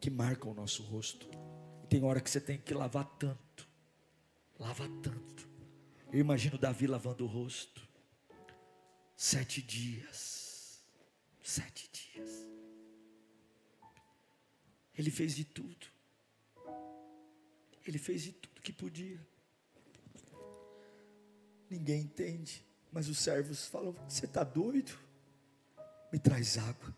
[0.00, 1.26] que marcam o nosso rosto.
[1.88, 3.68] Tem hora que você tem que lavar tanto,
[4.58, 5.43] lava tanto
[6.14, 7.82] eu imagino Davi lavando o rosto.
[9.16, 10.80] Sete dias.
[11.42, 12.30] Sete dias.
[14.96, 15.88] Ele fez de tudo.
[17.84, 19.18] Ele fez de tudo que podia.
[21.68, 22.64] Ninguém entende.
[22.92, 24.96] Mas os servos falam: Você está doido?
[26.12, 26.96] Me traz água.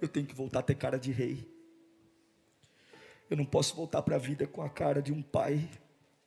[0.00, 1.46] Eu tenho que voltar a ter cara de rei.
[3.28, 5.70] Eu não posso voltar para a vida com a cara de um pai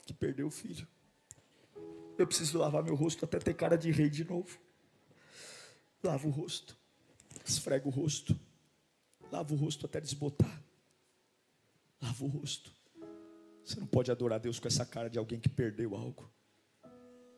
[0.06, 0.88] que perdeu o filho.
[2.24, 4.58] Eu preciso lavar meu rosto até ter cara de rei de novo.
[6.02, 6.78] Lava o rosto,
[7.46, 8.40] esfrega o rosto,
[9.30, 10.64] lava o rosto até desbotar.
[12.02, 12.72] Lava o rosto.
[13.62, 16.32] Você não pode adorar Deus com essa cara de alguém que perdeu algo.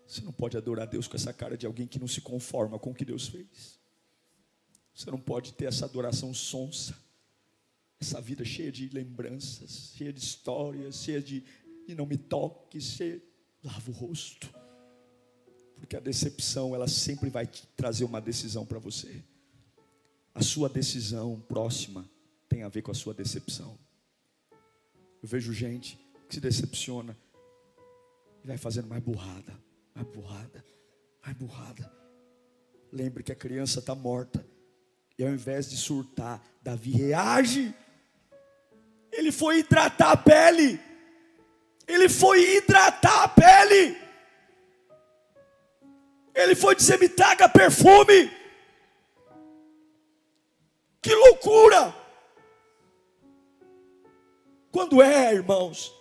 [0.06, 2.92] Você não pode adorar Deus com essa cara de alguém que não se conforma com
[2.92, 3.80] o que Deus fez.
[4.94, 6.96] Você não pode ter essa adoração sonsa,
[8.00, 11.44] essa vida cheia de lembranças, cheia de histórias, cheia de
[11.88, 13.20] e não me toque, você
[13.64, 14.65] lava o rosto.
[15.86, 19.24] Porque a decepção, ela sempre vai trazer uma decisão para você.
[20.34, 22.10] A sua decisão próxima
[22.50, 23.78] tem a ver com a sua decepção.
[25.22, 27.16] Eu vejo gente que se decepciona
[28.44, 29.54] e vai fazendo mais burrada,
[29.94, 30.66] mais burrada,
[31.24, 31.94] mais burrada.
[32.92, 34.44] Lembre que a criança está morta.
[35.20, 37.72] E ao invés de surtar, Davi reage.
[39.12, 40.80] Ele foi hidratar a pele.
[41.88, 44.05] Ele foi hidratar a pele.
[46.36, 48.30] Ele foi dizer: me traga perfume.
[51.02, 51.96] Que loucura!
[54.72, 55.94] Quando é, irmãos,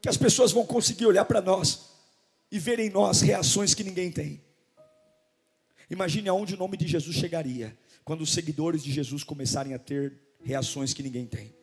[0.00, 1.90] que as pessoas vão conseguir olhar para nós
[2.50, 4.42] e ver em nós reações que ninguém tem?
[5.90, 10.18] Imagine aonde o nome de Jesus chegaria quando os seguidores de Jesus começarem a ter
[10.42, 11.54] reações que ninguém tem.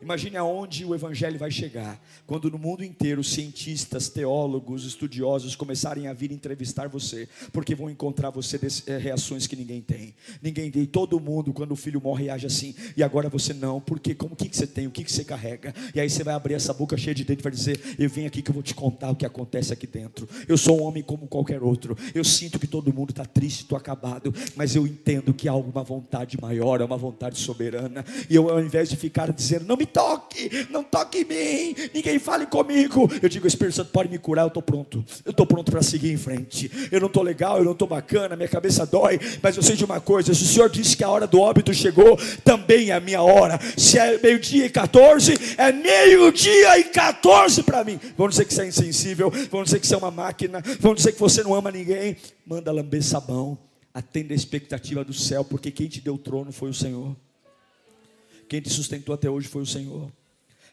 [0.00, 6.12] Imagine aonde o evangelho vai chegar, quando no mundo inteiro cientistas, teólogos, estudiosos começarem a
[6.12, 10.14] vir entrevistar você, porque vão encontrar você é, reações que ninguém tem.
[10.40, 14.14] Ninguém tem, todo mundo quando o filho morre reage assim, e agora você não, porque
[14.14, 15.74] como que, que você tem, o que, que você carrega?
[15.94, 18.26] E aí você vai abrir essa boca cheia de dente e vai dizer: "Eu venho
[18.26, 20.28] aqui que eu vou te contar o que acontece aqui dentro.
[20.46, 21.96] Eu sou um homem como qualquer outro.
[22.14, 25.82] Eu sinto que todo mundo está triste, estou acabado, mas eu entendo que há alguma
[25.82, 28.04] vontade maior, uma vontade soberana.
[28.28, 32.18] E eu ao invés de ficar dizendo: "Não me toque, não toque em mim, ninguém
[32.18, 33.10] fale comigo.
[33.22, 35.02] Eu digo, Espírito Santo pode me curar, eu estou pronto.
[35.24, 36.70] Eu estou pronto para seguir em frente.
[36.92, 39.84] Eu não estou legal, eu não estou bacana, minha cabeça dói, mas eu sei de
[39.84, 43.00] uma coisa: se o Senhor disse que a hora do óbito chegou, também é a
[43.00, 43.58] minha hora.
[43.76, 47.98] Se é meio-dia e 14, é meio-dia e 14 para mim.
[48.18, 51.12] Vamos dizer que você é insensível, vamos dizer que você é uma máquina, vamos dizer
[51.12, 52.16] que você não ama ninguém.
[52.46, 53.56] Manda lamber sabão,
[53.94, 57.16] atenda a expectativa do céu, porque quem te deu o trono foi o Senhor.
[58.50, 60.10] Quem te sustentou até hoje foi o Senhor.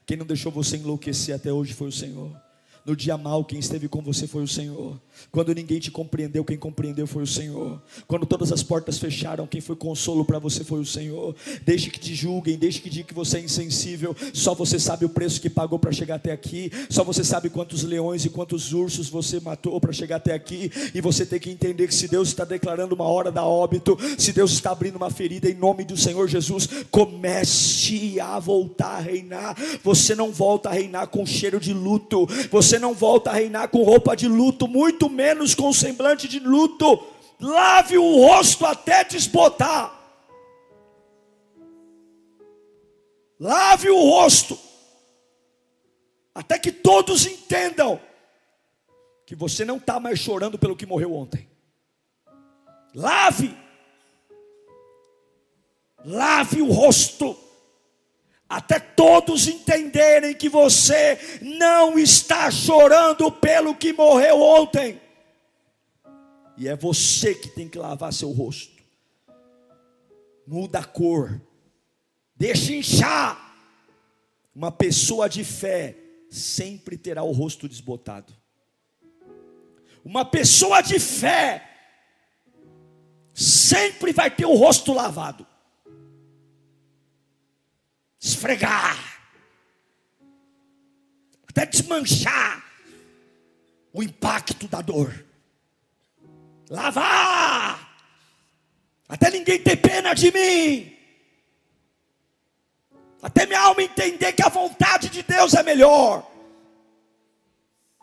[0.03, 2.36] Quem não deixou você enlouquecer até hoje foi o Senhor.
[2.88, 4.98] No dia mal, quem esteve com você foi o Senhor.
[5.30, 7.82] Quando ninguém te compreendeu, quem compreendeu foi o Senhor.
[8.08, 11.36] Quando todas as portas fecharam, quem foi consolo para você foi o Senhor.
[11.66, 14.16] Deixe que te julguem, deixe que digam que você é insensível.
[14.34, 16.72] Só você sabe o preço que pagou para chegar até aqui.
[16.90, 20.72] Só você sabe quantos leões e quantos ursos você matou para chegar até aqui.
[20.96, 24.32] E você tem que entender que se Deus está declarando uma hora da óbito, se
[24.32, 29.58] Deus está abrindo uma ferida em nome do Senhor Jesus, comece a voltar a reinar.
[29.84, 32.26] Você não volta a reinar com cheiro de luto.
[32.50, 36.39] Você você não volta a reinar com roupa de luto, muito menos com semblante de
[36.39, 37.03] luto.
[37.39, 39.95] Lave o rosto até desbotar.
[43.39, 44.57] Lave o rosto,
[46.34, 47.99] até que todos entendam
[49.28, 51.47] que você não está mais chorando pelo que morreu ontem.
[52.95, 53.55] Lave,
[56.03, 57.38] lave o rosto
[58.50, 65.02] até todos entenderem que você não está chorando pelo que morreu ontem.
[66.56, 68.82] E é você que tem que lavar seu rosto.
[70.48, 71.41] Muda a cor.
[72.36, 73.56] Deixa inchar.
[74.56, 75.95] Uma pessoa de fé
[76.30, 78.34] sempre terá o rosto desbotado.
[80.04, 81.70] Uma pessoa de fé
[83.34, 85.47] sempre vai ter o rosto lavado
[88.20, 88.97] esfregar,
[91.47, 92.63] até desmanchar
[93.93, 95.26] o impacto da dor,
[96.70, 97.95] lavar,
[99.07, 100.95] até ninguém ter pena de mim,
[103.22, 106.30] até minha alma entender que a vontade de Deus é melhor,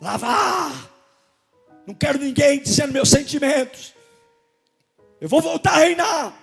[0.01, 0.91] lavar,
[1.85, 3.93] não quero ninguém dizendo meus sentimentos,
[5.19, 6.33] eu vou voltar a reinar,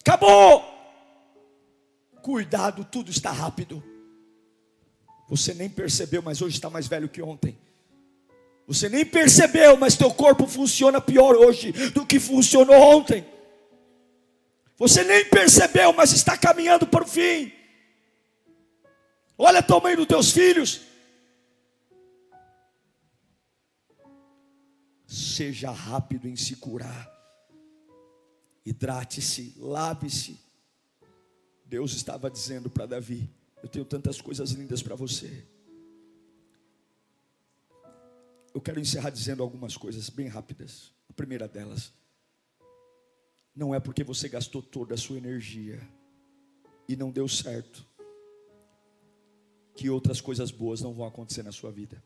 [0.00, 0.71] acabou.
[2.22, 3.82] Cuidado, tudo está rápido.
[5.28, 7.58] Você nem percebeu, mas hoje está mais velho que ontem.
[8.66, 13.26] Você nem percebeu, mas teu corpo funciona pior hoje do que funcionou ontem.
[14.78, 17.52] Você nem percebeu, mas está caminhando para o fim.
[19.36, 20.82] Olha a tamanho dos teus filhos.
[25.06, 27.10] Seja rápido em se curar.
[28.64, 30.51] Hidrate-se, lave-se
[31.72, 33.30] Deus estava dizendo para Davi:
[33.62, 35.46] Eu tenho tantas coisas lindas para você.
[38.52, 40.92] Eu quero encerrar dizendo algumas coisas bem rápidas.
[41.08, 41.90] A primeira delas,
[43.56, 45.80] não é porque você gastou toda a sua energia
[46.86, 47.86] e não deu certo,
[49.74, 52.04] que outras coisas boas não vão acontecer na sua vida.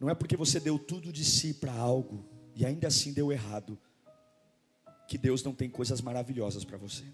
[0.00, 3.78] Não é porque você deu tudo de si para algo e ainda assim deu errado,
[5.06, 7.04] que Deus não tem coisas maravilhosas para você.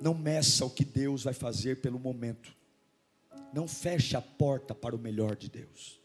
[0.00, 2.54] Não meça o que Deus vai fazer pelo momento.
[3.52, 6.00] Não feche a porta para o melhor de Deus.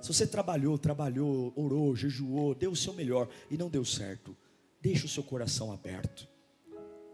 [0.00, 4.36] Se você trabalhou, trabalhou, orou, jejuou, deu o seu melhor e não deu certo,
[4.80, 6.28] deixe o seu coração aberto.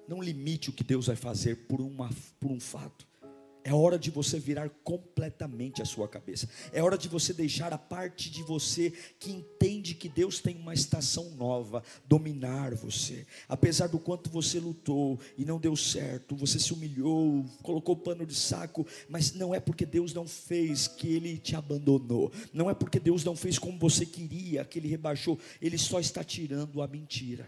[0.07, 3.07] Não limite o que Deus vai fazer por, uma, por um fato.
[3.65, 6.49] É hora de você virar completamente a sua cabeça.
[6.73, 10.75] É hora de você deixar a parte de você que entende que Deus tem uma
[10.75, 13.25] estação nova dominar você.
[13.49, 18.35] Apesar do quanto você lutou e não deu certo, você se humilhou, colocou pano de
[18.35, 22.33] saco, mas não é porque Deus não fez que ele te abandonou.
[22.53, 25.39] Não é porque Deus não fez como você queria, que ele rebaixou.
[25.61, 27.47] Ele só está tirando a mentira.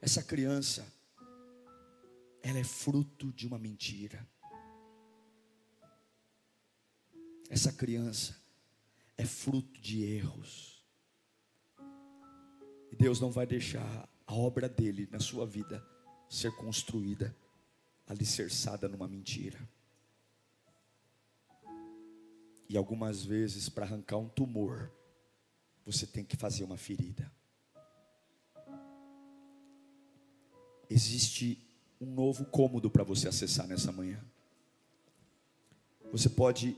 [0.00, 0.86] Essa criança
[2.42, 4.26] ela é fruto de uma mentira.
[7.48, 8.36] Essa criança
[9.16, 10.84] é fruto de erros.
[12.90, 15.84] E Deus não vai deixar a obra dele na sua vida
[16.28, 17.34] ser construída
[18.06, 19.58] alicerçada numa mentira.
[22.68, 24.92] E algumas vezes, para arrancar um tumor,
[25.86, 27.32] você tem que fazer uma ferida.
[30.90, 31.67] Existe
[32.00, 34.20] um novo cômodo para você acessar nessa manhã.
[36.12, 36.76] Você pode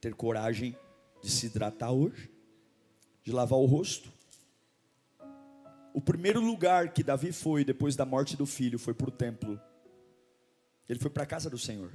[0.00, 0.76] ter coragem
[1.22, 2.30] de se hidratar hoje,
[3.24, 4.12] de lavar o rosto.
[5.92, 9.60] O primeiro lugar que Davi foi depois da morte do filho foi para o templo.
[10.88, 11.90] Ele foi para a casa do Senhor.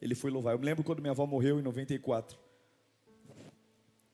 [0.00, 0.54] Ele foi louvar.
[0.54, 2.38] Eu me lembro quando minha avó morreu em 94.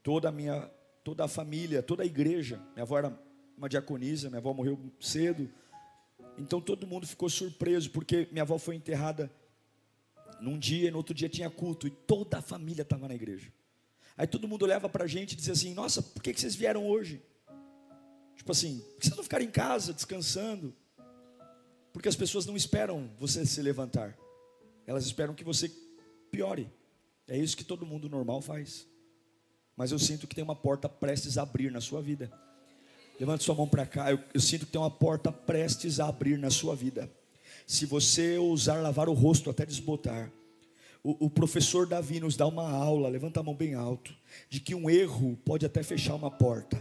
[0.02, 0.68] Toda a minha,
[1.04, 2.56] toda a família, toda a igreja.
[2.72, 3.18] Minha avó era
[3.56, 5.50] uma diaconisa, minha avó morreu cedo.
[6.36, 9.30] Então todo mundo ficou surpreso, porque minha avó foi enterrada
[10.40, 13.52] num dia, e no outro dia tinha culto, e toda a família estava na igreja.
[14.16, 16.54] Aí todo mundo olhava para a gente e dizia assim: Nossa, por que, que vocês
[16.54, 17.22] vieram hoje?
[18.36, 20.74] Tipo assim, por que vocês não ficaram em casa descansando?
[21.92, 24.16] Porque as pessoas não esperam você se levantar,
[24.86, 25.70] elas esperam que você
[26.30, 26.68] piore.
[27.26, 28.86] É isso que todo mundo normal faz.
[29.76, 32.30] Mas eu sinto que tem uma porta prestes a abrir na sua vida.
[33.18, 34.10] Levante sua mão para cá.
[34.10, 37.10] Eu, eu, sinto que tem uma porta prestes a abrir na sua vida.
[37.66, 40.30] Se você ousar lavar o rosto até desbotar.
[41.02, 44.14] O, o professor Davi nos dá uma aula, levanta a mão bem alto,
[44.48, 46.80] de que um erro pode até fechar uma porta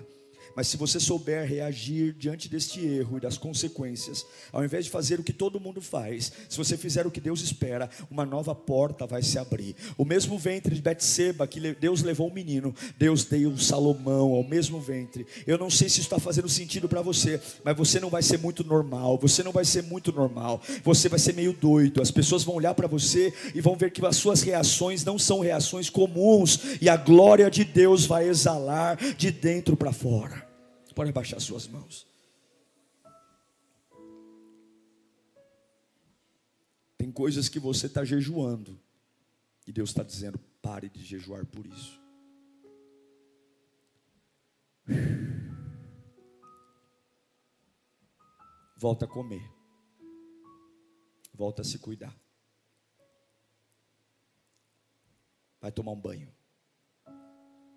[0.55, 5.19] mas se você souber reagir diante deste erro e das consequências, ao invés de fazer
[5.19, 9.05] o que todo mundo faz, se você fizer o que Deus espera, uma nova porta
[9.05, 9.75] vai se abrir.
[9.97, 14.79] O mesmo ventre de Betseba que Deus levou um menino, Deus deu Salomão ao mesmo
[14.79, 15.25] ventre.
[15.47, 18.37] Eu não sei se isso está fazendo sentido para você, mas você não vai ser
[18.37, 19.17] muito normal.
[19.19, 20.61] Você não vai ser muito normal.
[20.83, 22.01] Você vai ser meio doido.
[22.01, 25.39] As pessoas vão olhar para você e vão ver que as suas reações não são
[25.39, 30.42] reações comuns e a glória de Deus vai exalar de dentro para fora.
[30.93, 32.07] Pode abaixar suas mãos.
[36.97, 38.79] Tem coisas que você está jejuando.
[39.65, 42.01] E Deus está dizendo: pare de jejuar por isso.
[48.77, 49.49] Volta a comer.
[51.33, 52.13] Volta a se cuidar.
[55.59, 56.29] Vai tomar um banho.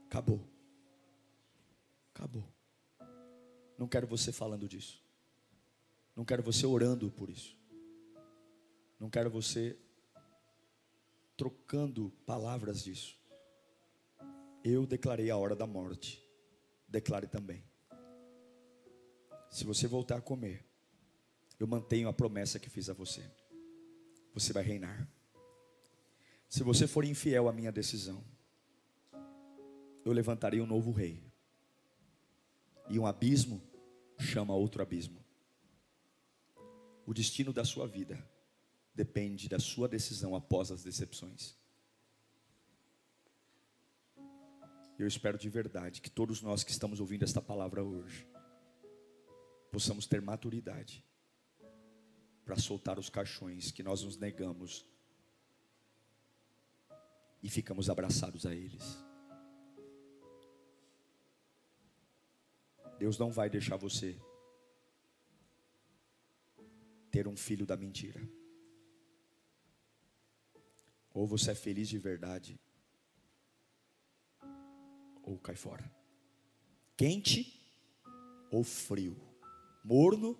[0.06, 0.44] Acabou.
[2.12, 2.55] Acabou.
[3.78, 5.02] Não quero você falando disso.
[6.14, 7.56] Não quero você orando por isso.
[8.98, 9.76] Não quero você
[11.36, 13.18] trocando palavras disso.
[14.64, 16.26] Eu declarei a hora da morte.
[16.88, 17.62] Declare também.
[19.50, 20.64] Se você voltar a comer,
[21.60, 23.22] eu mantenho a promessa que fiz a você.
[24.32, 25.08] Você vai reinar.
[26.48, 28.24] Se você for infiel à minha decisão,
[30.04, 31.25] eu levantarei um novo rei
[32.88, 33.62] e um abismo
[34.18, 35.24] chama outro abismo.
[37.06, 38.18] O destino da sua vida
[38.94, 41.56] depende da sua decisão após as decepções.
[44.98, 48.26] Eu espero de verdade que todos nós que estamos ouvindo esta palavra hoje
[49.70, 51.04] possamos ter maturidade
[52.44, 54.86] para soltar os caixões que nós nos negamos
[57.42, 58.98] e ficamos abraçados a eles.
[62.98, 64.18] Deus não vai deixar você
[67.10, 68.20] ter um filho da mentira.
[71.12, 72.60] Ou você é feliz de verdade,
[75.22, 75.90] ou cai fora.
[76.96, 77.58] Quente
[78.50, 79.16] ou frio.
[79.82, 80.38] Morno,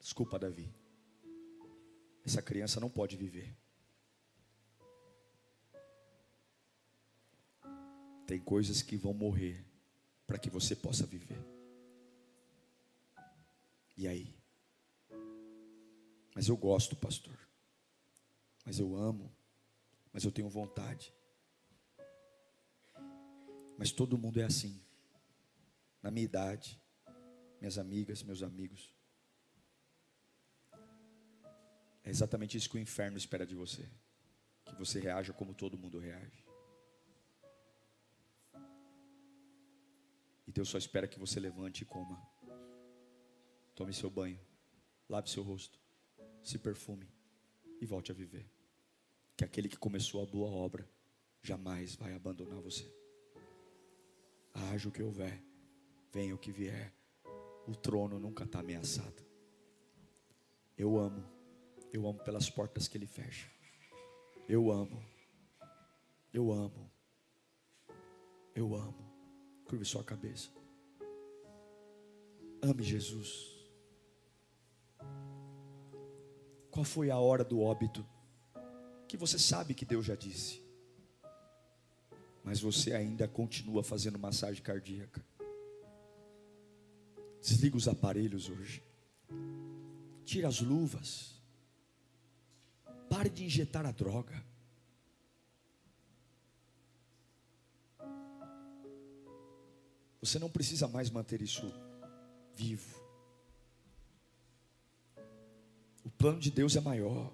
[0.00, 0.72] desculpa, Davi.
[2.24, 3.56] Essa criança não pode viver.
[8.26, 9.69] Tem coisas que vão morrer
[10.30, 11.44] para que você possa viver.
[13.96, 14.32] E aí?
[16.32, 17.36] Mas eu gosto, pastor.
[18.64, 19.34] mas eu amo,
[20.12, 21.12] mas eu tenho vontade.
[23.76, 24.80] Mas todo mundo é assim.
[26.00, 26.80] Na minha idade,
[27.60, 28.94] minhas amigas, meus amigos.
[32.04, 33.90] É exatamente isso que o inferno espera de você.
[34.64, 36.49] Que você reaja como todo mundo reage.
[40.50, 42.20] E Deus só espera que você levante e coma.
[43.72, 44.40] Tome seu banho,
[45.08, 45.78] lave seu rosto,
[46.42, 47.08] se perfume
[47.80, 48.50] e volte a viver.
[49.36, 50.90] Que aquele que começou a boa obra
[51.40, 52.92] jamais vai abandonar você
[54.52, 55.40] haja o que houver,
[56.12, 56.92] venha o que vier,
[57.68, 59.24] o trono nunca está ameaçado.
[60.76, 61.24] Eu amo,
[61.92, 63.48] eu amo pelas portas que ele fecha.
[64.48, 65.00] Eu amo,
[66.32, 66.90] eu amo,
[68.52, 69.09] eu amo.
[69.70, 70.50] Curve sua cabeça.
[72.60, 73.68] Ame Jesus.
[76.70, 78.04] Qual foi a hora do óbito?
[79.08, 80.70] Que você sabe que Deus já disse
[82.42, 85.24] mas você ainda continua fazendo massagem cardíaca.
[87.40, 88.82] Desliga os aparelhos hoje.
[90.24, 91.40] Tira as luvas.
[93.08, 94.44] Pare de injetar a droga.
[100.20, 101.72] Você não precisa mais manter isso
[102.54, 103.00] vivo.
[106.04, 107.32] O plano de Deus é maior.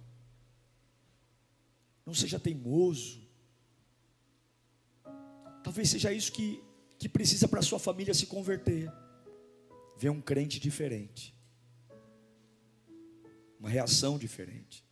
[2.05, 3.27] Não seja teimoso.
[5.65, 6.63] Talvez seja isso que,
[6.97, 8.93] que precisa para sua família se converter.
[9.99, 11.35] Ver um crente diferente.
[13.59, 14.87] Uma reação diferente.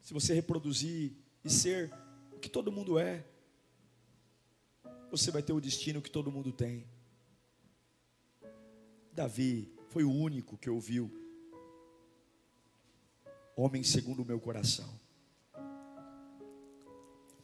[0.00, 1.12] Se você reproduzir
[1.44, 1.92] e ser
[2.32, 3.26] o que todo mundo é,
[5.16, 6.86] você vai ter o destino que todo mundo tem.
[9.12, 11.10] Davi foi o único que ouviu,
[13.56, 14.88] homem segundo o meu coração.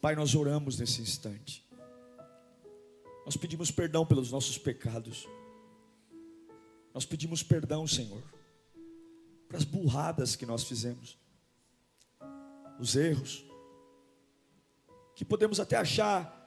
[0.00, 1.64] Pai, nós oramos nesse instante.
[3.24, 5.28] Nós pedimos perdão pelos nossos pecados.
[6.92, 8.22] Nós pedimos perdão, Senhor,
[9.46, 11.16] para as burradas que nós fizemos,
[12.80, 13.44] os erros,
[15.14, 16.39] que podemos até achar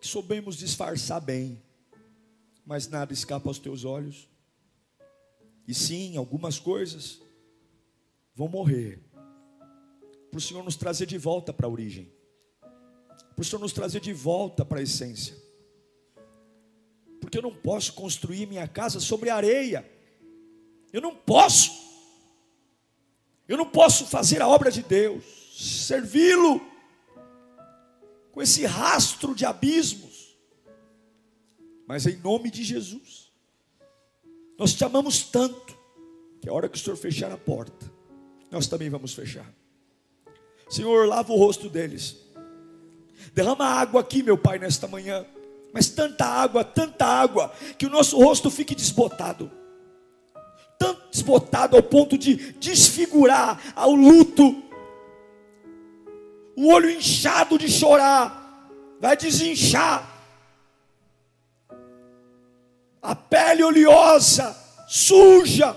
[0.00, 1.62] que soubemos disfarçar bem,
[2.64, 4.28] mas nada escapa aos teus olhos.
[5.66, 7.20] E sim, algumas coisas
[8.34, 9.02] vão morrer,
[10.30, 12.10] para o Senhor nos trazer de volta para a origem
[13.40, 15.34] para o Senhor nos trazer de volta para a essência.
[17.22, 19.90] Porque eu não posso construir minha casa sobre areia.
[20.92, 21.72] Eu não posso.
[23.48, 25.24] Eu não posso fazer a obra de Deus,
[25.56, 26.60] servi-lo
[28.32, 30.36] com esse rastro de abismos.
[31.86, 33.32] Mas em nome de Jesus,
[34.58, 35.78] nós te amamos tanto
[36.40, 37.90] que a hora que o Senhor fechar a porta,
[38.50, 39.52] nós também vamos fechar.
[40.68, 42.30] Senhor, lava o rosto deles
[43.34, 45.24] Derrama água aqui, meu Pai, nesta manhã.
[45.72, 49.50] Mas tanta água, tanta água, que o nosso rosto fique desbotado.
[50.78, 54.62] Tanto desbotado ao ponto de desfigurar ao luto.
[56.60, 58.68] O olho inchado de chorar,
[59.00, 60.06] vai desinchar.
[63.00, 64.54] A pele oleosa,
[64.86, 65.74] suja,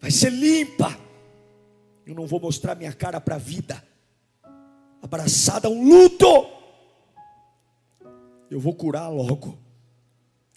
[0.00, 0.98] vai ser limpa.
[2.04, 3.80] Eu não vou mostrar minha cara para a vida
[5.00, 6.26] abraçada a um luto.
[8.50, 9.56] Eu vou curar logo.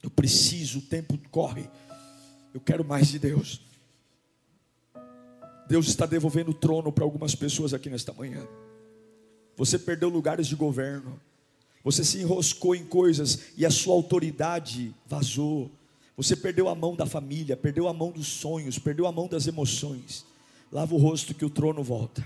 [0.01, 1.69] Eu preciso, o tempo corre.
[2.51, 3.61] Eu quero mais de Deus.
[5.67, 8.47] Deus está devolvendo o trono para algumas pessoas aqui nesta manhã.
[9.57, 11.19] Você perdeu lugares de governo.
[11.83, 15.71] Você se enroscou em coisas e a sua autoridade vazou.
[16.17, 19.47] Você perdeu a mão da família, perdeu a mão dos sonhos, perdeu a mão das
[19.47, 20.25] emoções.
[20.71, 22.25] Lava o rosto que o trono volta.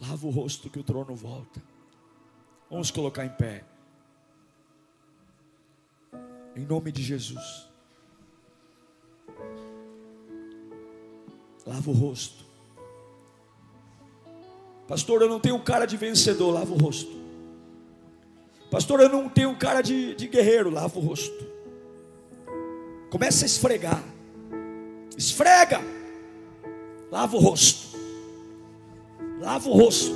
[0.00, 1.62] Lava o rosto que o trono volta.
[2.70, 3.64] Vamos colocar em pé.
[6.54, 7.68] Em nome de Jesus.
[11.66, 12.44] Lava o rosto.
[14.86, 16.52] Pastor, eu não tenho cara de vencedor.
[16.52, 17.10] Lava o rosto.
[18.70, 20.70] Pastor, eu não tenho cara de, de guerreiro.
[20.70, 21.44] Lava o rosto.
[23.10, 24.02] Começa a esfregar.
[25.16, 25.80] Esfrega.
[27.10, 27.96] Lava o rosto.
[29.40, 30.14] Lava o rosto.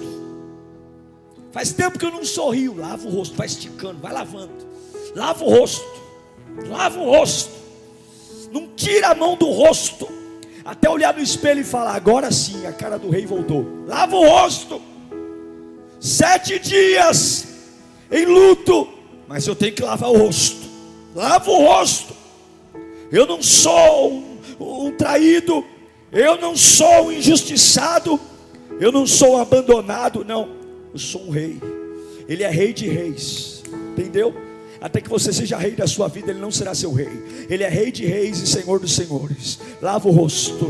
[1.51, 2.77] Faz tempo que eu não sorrio.
[2.77, 4.55] Lava o rosto, vai esticando, vai lavando.
[5.17, 6.01] Lava o rosto.
[6.69, 7.51] Lava o rosto.
[8.53, 10.20] Não tira a mão do rosto.
[10.71, 13.67] Até olhar no espelho e falar: agora sim, a cara do rei voltou.
[13.89, 14.81] Lava o rosto.
[15.99, 17.49] Sete dias
[18.09, 18.89] em luto,
[19.27, 20.69] mas eu tenho que lavar o rosto.
[21.13, 22.15] Lava o rosto.
[23.11, 25.65] Eu não sou um, um traído,
[26.13, 28.21] Eu não sou um injustiçado,
[28.79, 30.51] eu não sou um abandonado, não.
[30.93, 31.61] Eu sou um rei.
[32.29, 33.65] Ele é rei de reis.
[33.91, 34.33] Entendeu?
[34.81, 37.47] Até que você seja rei da sua vida, ele não será seu rei.
[37.51, 39.59] Ele é rei de reis e senhor dos senhores.
[39.83, 40.69] Lava o rosto.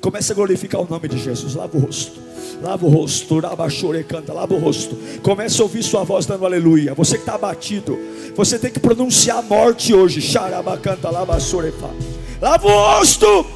[0.00, 1.54] Começa a glorificar o nome de Jesus.
[1.54, 2.20] Lava o rosto.
[2.62, 4.96] Lava o rosto, rabachore canta, lava o rosto.
[5.22, 6.94] Começa a ouvir sua voz dando aleluia.
[6.94, 7.98] Você que está abatido,
[8.34, 10.20] você tem que pronunciar a morte hoje.
[10.38, 11.56] Lava o rosto.
[12.40, 13.55] Lava o rosto.